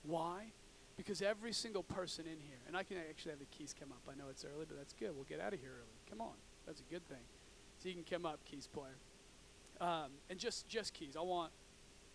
Why? 0.04 0.52
Because 0.98 1.22
every 1.22 1.54
single 1.54 1.84
person 1.84 2.26
in 2.26 2.40
here, 2.40 2.60
and 2.68 2.78
I 2.78 2.84
can 2.84 2.98
actually 2.98 3.32
have 3.32 3.40
the 3.40 3.46
keys 3.46 3.74
come 3.78 3.92
up. 3.92 4.02
I 4.12 4.16
know 4.18 4.30
it's 4.30 4.46
early, 4.46 4.66
but 4.68 4.78
that's 4.78 4.94
good. 4.94 5.12
We'll 5.16 5.24
get 5.24 5.40
out 5.40 5.54
of 5.54 5.60
here 5.60 5.72
early. 5.72 5.98
Come 6.10 6.22
on. 6.22 6.36
That's 6.66 6.82
a 6.82 6.92
good 6.92 7.08
thing. 7.08 7.26
So 7.80 7.90
you 7.90 7.96
can 7.96 8.04
come 8.04 8.26
up, 8.26 8.40
keys 8.46 8.68
player. 8.68 8.96
Um, 9.82 10.12
and 10.30 10.38
just 10.40 10.68
just 10.68 10.94
keys. 10.94 11.16
I 11.18 11.22
want 11.22 11.52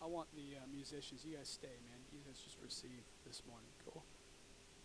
I 0.01 0.07
want 0.07 0.29
the 0.35 0.57
uh, 0.57 0.67
musicians. 0.73 1.25
You 1.25 1.37
guys 1.37 1.49
stay, 1.49 1.67
man. 1.67 1.99
You 2.13 2.21
guys 2.27 2.41
just 2.43 2.57
receive 2.63 3.03
this 3.27 3.43
morning. 3.49 3.69
Cool. 3.85 4.03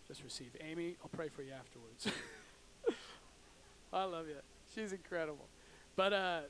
Just 0.08 0.22
receive. 0.22 0.50
Amy, 0.60 0.96
I'll 1.02 1.08
pray 1.08 1.28
for 1.28 1.42
you 1.42 1.52
afterwards. 1.52 2.08
I 3.92 4.04
love 4.04 4.26
you. 4.26 4.36
She's 4.74 4.92
incredible. 4.92 5.46
But 5.96 6.12
uh, 6.12 6.40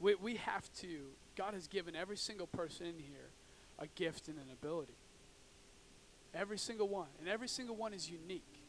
we, 0.00 0.14
we 0.16 0.36
have 0.36 0.72
to, 0.80 0.88
God 1.36 1.54
has 1.54 1.68
given 1.68 1.94
every 1.94 2.16
single 2.16 2.46
person 2.46 2.86
in 2.86 2.98
here 2.98 3.30
a 3.78 3.86
gift 3.86 4.28
and 4.28 4.38
an 4.38 4.50
ability. 4.52 4.96
Every 6.34 6.58
single 6.58 6.88
one. 6.88 7.08
And 7.18 7.28
every 7.28 7.48
single 7.48 7.76
one 7.76 7.92
is 7.92 8.10
unique. 8.10 8.64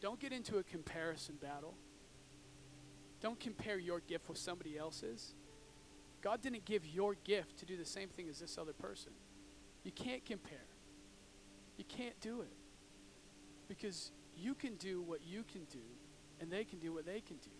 Don't 0.00 0.20
get 0.20 0.32
into 0.32 0.58
a 0.58 0.62
comparison 0.62 1.36
battle. 1.40 1.74
Don't 3.20 3.40
compare 3.40 3.78
your 3.78 4.00
gift 4.00 4.28
with 4.28 4.38
somebody 4.38 4.76
else's. 4.78 5.34
God 6.22 6.42
didn't 6.42 6.64
give 6.64 6.86
your 6.86 7.16
gift 7.24 7.58
to 7.58 7.66
do 7.66 7.76
the 7.76 7.84
same 7.84 8.08
thing 8.08 8.28
as 8.28 8.38
this 8.38 8.58
other 8.58 8.72
person. 8.72 9.12
You 9.84 9.92
can't 9.92 10.24
compare. 10.24 10.66
You 11.76 11.84
can't 11.84 12.18
do 12.20 12.42
it. 12.42 12.52
Because 13.68 14.12
you 14.36 14.54
can 14.54 14.76
do 14.76 15.02
what 15.02 15.20
you 15.24 15.44
can 15.50 15.64
do, 15.72 15.78
and 16.40 16.50
they 16.50 16.64
can 16.64 16.78
do 16.78 16.92
what 16.92 17.06
they 17.06 17.20
can 17.20 17.36
do. 17.36 17.50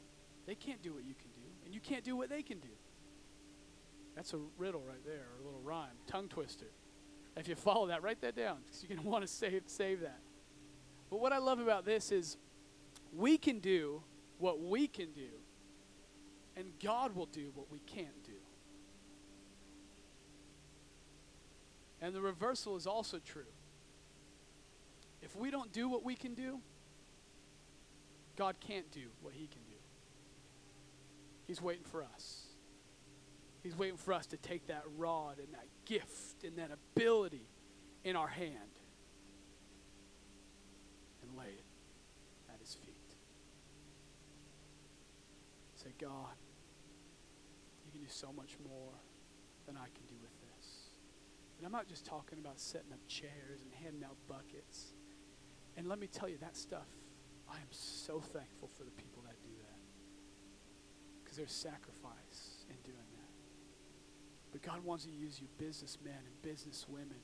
They 0.47 0.55
can't 0.55 0.83
do 0.83 0.93
what 0.93 1.05
you 1.05 1.15
can 1.15 1.31
do, 1.35 1.47
and 1.65 1.75
you 1.75 1.81
can't 1.81 2.05
do 2.05 2.17
what 2.17 2.29
they 2.29 2.43
can 2.43 2.59
do. 2.59 2.69
That's 4.17 4.33
a 4.33 4.39
riddle 4.57 4.83
right 4.89 5.05
there, 5.05 5.27
or 5.37 5.43
a 5.43 5.45
little 5.45 5.61
rhyme, 5.61 5.93
tongue 6.07 6.29
twister. 6.29 6.67
If 7.37 7.49
you 7.49 7.55
follow 7.55 7.89
that, 7.89 8.03
write 8.03 8.23
that 8.23 8.35
down, 8.35 8.59
because 8.65 8.83
you're 8.83 8.97
going 8.97 9.01
to 9.05 9.09
want 9.09 9.23
to 9.23 9.29
save, 9.29 9.63
save 9.67 10.01
that. 10.01 10.19
But 11.11 11.21
what 11.21 11.33
I 11.33 11.39
love 11.39 11.61
about 11.61 11.85
this 11.85 12.11
is 12.11 12.39
we 13.15 13.37
can 13.37 13.61
do 13.61 14.03
what 14.39 14.61
we 14.61 14.89
can 14.89 15.13
do, 15.13 15.29
and 16.57 16.73
God 16.83 17.15
will 17.15 17.27
do 17.27 17.53
what 17.55 17.71
we 17.71 17.79
can't 17.81 18.25
do. 18.25 18.33
And 22.01 22.15
the 22.15 22.21
reversal 22.21 22.77
is 22.77 22.87
also 22.87 23.19
true. 23.19 23.43
If 25.23 25.37
we 25.37 25.51
don't 25.51 25.73
do 25.73 25.89
what 25.89 26.05
we 26.05 26.15
can 26.15 26.35
do, 26.35 26.61
God 28.37 28.57
can't 28.61 28.91
do 28.91 29.09
what 29.23 29.35
he 29.35 29.47
can 29.47 29.63
do. 29.63 29.77
He's 31.47 31.61
waiting 31.63 31.85
for 31.85 32.03
us. 32.03 32.47
He's 33.67 33.77
waiting 33.77 33.97
for 33.97 34.13
us 34.13 34.27
to 34.27 34.37
take 34.37 34.69
that 34.69 34.85
rod 34.97 35.39
and 35.41 35.49
that 35.53 35.67
gift 35.87 36.45
and 36.45 36.57
that 36.57 36.71
ability 36.71 37.49
in 38.05 38.15
our 38.15 38.29
hand 38.29 38.79
and 41.21 41.37
lay 41.37 41.47
it 41.51 41.65
at 42.49 42.61
his 42.61 42.75
feet. 42.75 42.95
Say, 45.75 45.89
God, 46.01 46.39
you 47.85 47.91
can 47.91 48.01
do 48.03 48.07
so 48.09 48.29
much 48.37 48.57
more 48.69 48.93
than 49.67 49.77
I 49.77 49.87
can 49.97 50.07
do 50.07 50.15
with 50.23 50.31
this. 50.43 50.91
And 51.59 51.67
I'm 51.67 51.73
not 51.73 51.89
just 51.89 52.07
talking 52.07 52.39
about 52.39 52.61
setting 52.61 52.93
up 52.93 53.01
chairs 53.09 53.63
and 53.63 53.73
handing 53.83 54.05
out 54.05 54.15
buckets. 54.29 54.93
And 55.77 55.89
let 55.89 55.99
me 55.99 56.07
tell 56.07 56.29
you, 56.29 56.39
that 56.39 56.57
stuff, 56.57 56.87
I 57.51 57.57
am 57.57 57.73
so 57.73 58.21
thankful 58.21 58.69
for 58.79 58.85
the 58.85 58.93
people 58.93 59.25
that 59.27 59.43
do 59.43 59.51
that. 59.59 59.81
Because 61.25 61.37
there's 61.37 61.51
sacrifice 61.51 62.65
in 62.71 62.77
doing. 62.85 63.06
But 64.57 64.73
God 64.73 64.85
wants 64.87 65.05
to 65.05 65.11
use 65.11 65.39
you 65.39 65.49
businessmen 65.59 66.15
and 66.15 66.55
businesswomen. 66.57 67.21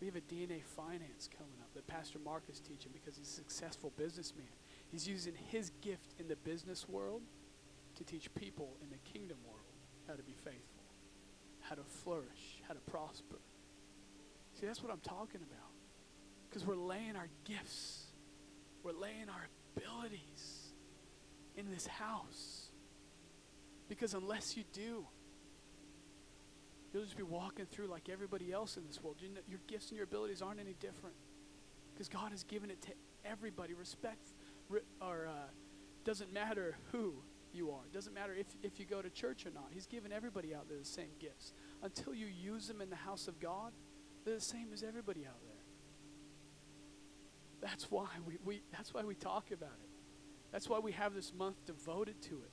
We 0.00 0.06
have 0.06 0.16
a 0.16 0.22
DNA 0.22 0.64
finance 0.64 1.28
coming 1.36 1.52
up 1.60 1.68
that 1.74 1.86
Pastor 1.86 2.18
Mark 2.18 2.44
is 2.50 2.60
teaching 2.60 2.92
because 2.94 3.18
he's 3.18 3.28
a 3.28 3.30
successful 3.30 3.92
businessman. 3.98 4.48
He's 4.90 5.06
using 5.06 5.34
his 5.48 5.68
gift 5.82 6.14
in 6.18 6.28
the 6.28 6.36
business 6.36 6.88
world 6.88 7.20
to 7.96 8.04
teach 8.04 8.34
people 8.34 8.72
in 8.82 8.88
the 8.88 8.96
kingdom 9.12 9.36
world 9.46 9.60
how 10.08 10.14
to 10.14 10.22
be 10.22 10.32
faithful, 10.32 10.86
how 11.60 11.74
to 11.74 11.84
flourish, 11.84 12.62
how 12.66 12.72
to 12.72 12.80
prosper. 12.90 13.36
See, 14.58 14.64
that's 14.64 14.82
what 14.82 14.90
I'm 14.90 15.00
talking 15.00 15.42
about. 15.42 15.68
Because 16.48 16.66
we're 16.66 16.74
laying 16.74 17.16
our 17.16 17.28
gifts 17.44 18.06
We're 18.82 18.92
laying 18.92 19.28
our 19.28 19.48
abilities 19.76 20.72
in 21.54 21.70
this 21.70 21.86
house. 21.86 22.70
Because 23.90 24.14
unless 24.14 24.56
you 24.56 24.64
do, 24.72 25.04
you'll 26.92 27.04
just 27.04 27.16
be 27.16 27.22
walking 27.22 27.66
through 27.66 27.86
like 27.86 28.08
everybody 28.08 28.52
else 28.52 28.76
in 28.76 28.86
this 28.86 29.02
world. 29.02 29.16
You 29.20 29.28
know, 29.28 29.40
your 29.48 29.60
gifts 29.66 29.88
and 29.88 29.96
your 29.96 30.04
abilities 30.04 30.42
aren't 30.42 30.60
any 30.60 30.74
different. 30.74 31.16
Because 31.92 32.08
God 32.08 32.30
has 32.30 32.42
given 32.44 32.70
it 32.70 32.80
to 32.82 32.92
everybody. 33.24 33.74
Respect, 33.74 34.32
or 35.00 35.26
uh, 35.28 35.32
doesn't 36.04 36.32
matter 36.32 36.76
who 36.92 37.14
you 37.52 37.70
are. 37.70 37.84
It 37.84 37.92
doesn't 37.92 38.14
matter 38.14 38.34
if, 38.34 38.46
if 38.62 38.78
you 38.78 38.86
go 38.86 39.02
to 39.02 39.10
church 39.10 39.44
or 39.46 39.50
not. 39.50 39.66
He's 39.70 39.86
given 39.86 40.12
everybody 40.12 40.54
out 40.54 40.68
there 40.68 40.78
the 40.78 40.84
same 40.84 41.10
gifts. 41.18 41.52
Until 41.82 42.14
you 42.14 42.26
use 42.26 42.68
them 42.68 42.80
in 42.80 42.90
the 42.90 42.96
house 42.96 43.28
of 43.28 43.40
God, 43.40 43.72
they're 44.24 44.36
the 44.36 44.40
same 44.40 44.68
as 44.72 44.82
everybody 44.82 45.26
out 45.26 45.40
there. 45.46 45.56
That's 47.60 47.90
why 47.90 48.06
we, 48.26 48.38
we 48.44 48.62
that's 48.72 48.94
why 48.94 49.02
we 49.02 49.14
talk 49.14 49.50
about 49.50 49.76
it. 49.82 49.88
That's 50.50 50.68
why 50.68 50.78
we 50.78 50.92
have 50.92 51.14
this 51.14 51.32
month 51.34 51.56
devoted 51.66 52.20
to 52.22 52.34
it. 52.34 52.50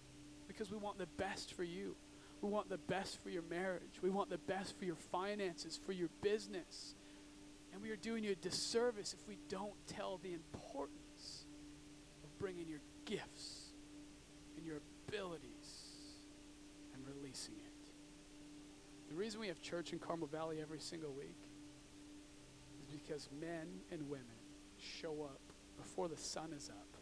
Because 0.48 0.72
we 0.72 0.78
want 0.78 0.98
the 0.98 1.08
best 1.18 1.54
for 1.54 1.64
you. 1.64 1.96
We 2.42 2.50
want 2.50 2.70
the 2.70 2.78
best 2.78 3.22
for 3.24 3.30
your 3.30 3.44
marriage. 3.44 4.02
We 4.02 4.10
want 4.10 4.30
the 4.30 4.38
best 4.38 4.78
for 4.78 4.86
your 4.86 4.96
finances, 4.96 5.80
for 5.86 5.92
your 5.92 6.10
business. 6.22 6.96
And 7.74 7.82
we 7.82 7.90
are 7.90 7.96
doing 7.96 8.24
you 8.24 8.32
a 8.32 8.36
disservice 8.36 9.14
if 9.14 9.28
we 9.28 9.38
don't 9.50 9.74
tell 9.88 10.20
the 10.22 10.34
importance 10.34 11.46
of 12.24 12.40
bringing 12.40 12.68
your 12.68 12.82
gifts 13.06 13.74
and 14.56 14.66
your 14.66 14.78
abilities 15.08 15.42
and 16.94 17.04
releasing 17.08 17.56
it. 17.56 17.92
The 19.10 19.16
reason 19.16 19.40
we 19.40 19.48
have 19.48 19.62
church 19.62 19.94
in 19.94 20.00
Carmel 20.00 20.28
Valley 20.28 20.58
every 20.62 20.80
single 20.80 21.14
week 21.14 21.40
is 22.80 22.86
because 22.88 23.30
men 23.40 23.68
and 23.92 24.10
women 24.10 24.26
show 24.78 25.24
up 25.24 25.42
before 25.78 26.08
the 26.08 26.18
sun 26.18 26.54
is 26.56 26.70
up 26.70 26.98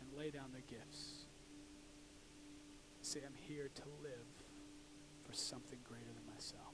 and 0.00 0.18
lay 0.18 0.30
down 0.30 0.46
their 0.52 0.62
gifts. 0.68 1.21
Say, 3.12 3.20
I'm 3.26 3.34
here 3.46 3.68
to 3.74 3.82
live 4.02 4.42
for 5.22 5.34
something 5.34 5.78
greater 5.86 6.06
than 6.14 6.34
myself. 6.34 6.72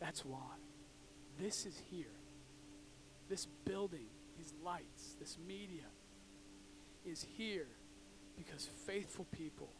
That's 0.00 0.24
why. 0.24 0.56
This 1.38 1.66
is 1.66 1.80
here. 1.88 2.18
This 3.28 3.46
building, 3.64 4.08
these 4.36 4.52
lights, 4.64 5.14
this 5.20 5.38
media 5.46 5.84
is 7.06 7.24
here 7.36 7.68
because 8.36 8.68
faithful 8.88 9.26
people 9.30 9.70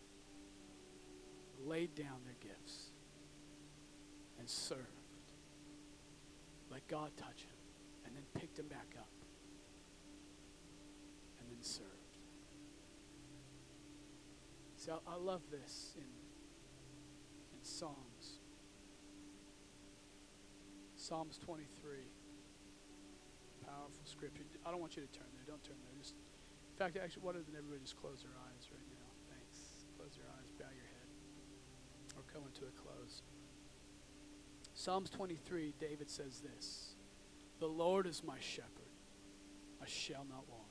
laid 1.67 1.97
down 1.97 2.21
their 2.25 2.37
gifts 2.41 2.91
and 4.39 4.49
served. 4.49 4.79
Let 6.71 6.87
God 6.87 7.11
touch 7.17 7.43
him 7.43 7.59
and 8.07 8.15
then 8.15 8.23
picked 8.41 8.61
him 8.61 8.69
back 8.69 8.95
up 8.97 9.11
and 11.41 11.51
then 11.51 11.61
served. 11.61 12.04
See, 14.85 14.93
I, 14.93 15.01
I 15.09 15.17
love 15.17 15.41
this 15.51 15.97
in, 15.97 16.05
in 16.05 17.65
Psalms. 17.65 18.45
Psalms 20.95 21.39
23. 21.39 22.05
Powerful 23.65 24.05
scripture. 24.05 24.45
I 24.67 24.71
don't 24.71 24.81
want 24.81 24.97
you 24.97 25.03
to 25.03 25.09
turn 25.09 25.29
there. 25.33 25.45
Don't 25.49 25.65
turn 25.65 25.81
there. 25.89 25.97
Just, 25.97 26.13
in 26.13 26.77
fact, 26.77 26.99
actually, 27.03 27.23
why 27.25 27.33
doesn't 27.33 27.57
everybody 27.57 27.81
just 27.81 27.97
close 27.97 28.21
their 28.21 28.37
eyes 28.45 28.69
right 28.69 28.89
now? 28.93 29.09
Thanks. 29.33 29.89
Close 29.97 30.21
your 30.21 30.29
eyes, 30.37 30.53
bow 30.61 30.69
your 30.69 30.91
head. 30.93 31.09
We're 32.17 32.29
coming 32.29 32.53
to 32.53 32.69
a 32.69 32.75
close. 32.77 33.23
Psalms 34.75 35.09
23, 35.09 35.73
David 35.81 36.11
says 36.11 36.43
this 36.45 36.93
The 37.59 37.67
Lord 37.67 38.07
is 38.07 38.23
my 38.23 38.37
shepherd, 38.39 38.93
I 39.81 39.87
shall 39.87 40.27
not 40.29 40.45
want. 40.51 40.65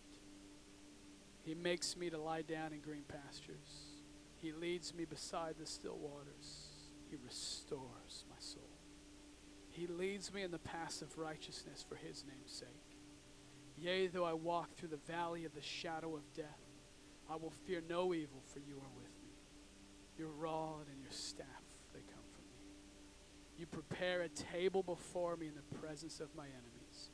He 1.41 1.55
makes 1.55 1.97
me 1.97 2.11
to 2.11 2.19
lie 2.19 2.43
down 2.43 2.73
in 2.73 2.79
green 2.79 3.03
pastures, 3.07 3.92
He 4.43 4.51
leads 4.51 4.93
me 4.93 5.05
beside 5.05 5.55
the 5.57 5.65
still 5.65 5.97
waters, 5.97 6.67
He 7.09 7.15
restores 7.23 8.25
my 8.29 8.35
soul. 8.39 8.77
He 9.69 9.87
leads 9.87 10.33
me 10.33 10.43
in 10.43 10.51
the 10.51 10.59
paths 10.59 11.01
of 11.01 11.17
righteousness 11.17 11.85
for 11.87 11.95
His 11.95 12.25
name's 12.27 12.51
sake. 12.51 12.97
Yea, 13.77 14.07
though 14.07 14.25
I 14.25 14.33
walk 14.33 14.75
through 14.75 14.89
the 14.89 14.97
valley 14.97 15.45
of 15.45 15.55
the 15.55 15.61
shadow 15.61 16.13
of 16.17 16.33
death, 16.33 16.59
I 17.31 17.37
will 17.37 17.53
fear 17.65 17.81
no 17.87 18.13
evil, 18.13 18.43
for 18.53 18.59
you 18.59 18.75
are 18.75 18.93
with 18.97 19.15
me. 19.23 19.31
Your 20.17 20.27
rod 20.27 20.87
and 20.91 21.01
your 21.01 21.11
staff, 21.11 21.47
they 21.93 22.01
come 22.01 22.15
comfort 22.15 22.43
me. 22.51 22.59
You 23.57 23.65
prepare 23.65 24.23
a 24.23 24.29
table 24.29 24.83
before 24.83 25.37
me 25.37 25.47
in 25.47 25.55
the 25.55 25.77
presence 25.77 26.19
of 26.19 26.35
my 26.35 26.47
enemies. 26.47 27.11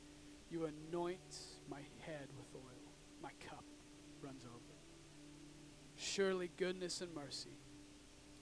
You 0.50 0.64
anoint 0.64 1.38
my 1.70 1.80
head 2.00 2.26
with 2.36 2.48
oil. 2.56 2.92
My 3.22 3.30
cup 3.48 3.64
runs 4.20 4.44
over. 4.44 4.59
Surely 6.12 6.50
goodness 6.56 7.02
and 7.02 7.14
mercy 7.14 7.56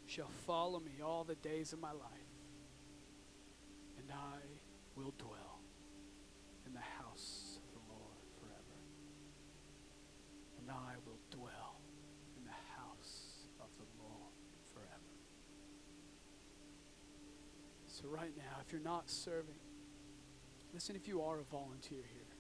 shall 0.07 0.31
follow 0.47 0.81
me 0.81 1.03
all 1.05 1.23
the 1.23 1.35
days 1.35 1.75
of 1.75 1.81
my 1.81 1.93
life, 1.93 2.33
and 3.99 4.11
I 4.11 4.39
will 4.97 5.13
dwell 5.19 5.61
in 6.67 6.73
the 6.73 6.81
house 6.81 7.59
of 7.63 7.75
the 7.75 7.93
Lord 7.93 8.17
forever. 8.41 8.79
And 10.59 10.71
I 10.71 10.95
will 11.05 11.19
dwell 11.31 11.83
in 12.39 12.45
the 12.47 12.59
house 12.81 13.49
of 13.61 13.67
the 13.77 13.85
Lord 14.03 14.33
forever. 14.73 15.13
So, 17.87 18.09
right 18.09 18.35
now, 18.35 18.63
if 18.65 18.73
you're 18.73 18.81
not 18.81 19.11
serving, 19.11 19.61
listen, 20.73 20.97
if 20.97 21.07
you 21.07 21.21
are 21.21 21.41
a 21.41 21.45
volunteer 21.45 22.01
here, 22.15 22.35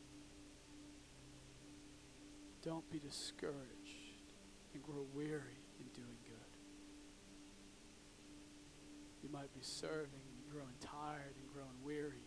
don't 2.62 2.90
be 2.90 2.98
discouraged 2.98 3.87
and 4.74 4.82
grow 4.82 5.06
weary 5.14 5.60
in 5.80 5.86
doing 5.94 6.16
good. 6.24 6.34
You 9.22 9.28
might 9.30 9.52
be 9.52 9.60
serving 9.62 10.08
and 10.12 10.52
growing 10.52 10.74
tired 10.80 11.34
and 11.40 11.52
growing 11.52 11.82
weary. 11.84 12.24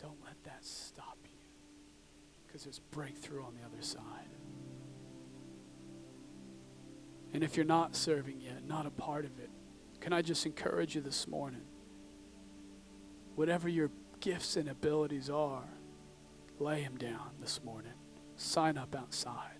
Don't 0.00 0.22
let 0.24 0.42
that 0.44 0.64
stop 0.64 1.18
you 1.24 1.30
because 2.46 2.64
there's 2.64 2.78
breakthrough 2.78 3.44
on 3.44 3.54
the 3.54 3.66
other 3.66 3.82
side. 3.82 4.30
And 7.32 7.44
if 7.44 7.56
you're 7.56 7.66
not 7.66 7.94
serving 7.94 8.40
yet, 8.40 8.66
not 8.66 8.86
a 8.86 8.90
part 8.90 9.24
of 9.24 9.38
it, 9.38 9.50
can 10.00 10.12
I 10.12 10.22
just 10.22 10.46
encourage 10.46 10.94
you 10.94 11.00
this 11.00 11.26
morning? 11.26 11.64
Whatever 13.34 13.68
your 13.68 13.90
gifts 14.20 14.56
and 14.56 14.68
abilities 14.68 15.28
are, 15.28 15.68
lay 16.58 16.82
them 16.82 16.96
down 16.96 17.30
this 17.40 17.62
morning. 17.62 17.92
Sign 18.36 18.78
up 18.78 18.94
outside. 18.94 19.57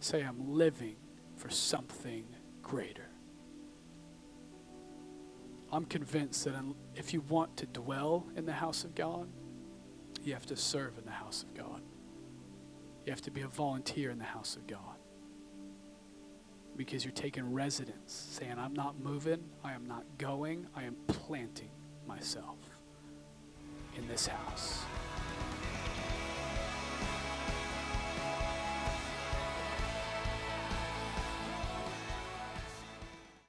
Say, 0.00 0.22
I'm 0.22 0.52
living 0.52 0.96
for 1.36 1.50
something 1.50 2.24
greater. 2.62 3.08
I'm 5.70 5.84
convinced 5.84 6.44
that 6.44 6.54
if 6.94 7.12
you 7.12 7.20
want 7.22 7.56
to 7.58 7.66
dwell 7.66 8.26
in 8.36 8.46
the 8.46 8.52
house 8.52 8.84
of 8.84 8.94
God, 8.94 9.28
you 10.22 10.32
have 10.32 10.46
to 10.46 10.56
serve 10.56 10.98
in 10.98 11.04
the 11.04 11.10
house 11.10 11.42
of 11.42 11.54
God. 11.54 11.82
You 13.04 13.12
have 13.12 13.22
to 13.22 13.30
be 13.30 13.42
a 13.42 13.48
volunteer 13.48 14.10
in 14.10 14.18
the 14.18 14.24
house 14.24 14.56
of 14.56 14.66
God. 14.66 14.96
Because 16.76 17.04
you're 17.04 17.12
taking 17.12 17.52
residence, 17.52 18.28
saying, 18.30 18.58
I'm 18.58 18.74
not 18.74 19.00
moving, 19.00 19.42
I 19.64 19.72
am 19.72 19.86
not 19.86 20.04
going, 20.16 20.66
I 20.76 20.84
am 20.84 20.96
planting 21.06 21.70
myself 22.06 22.58
in 23.96 24.06
this 24.06 24.26
house. 24.26 24.82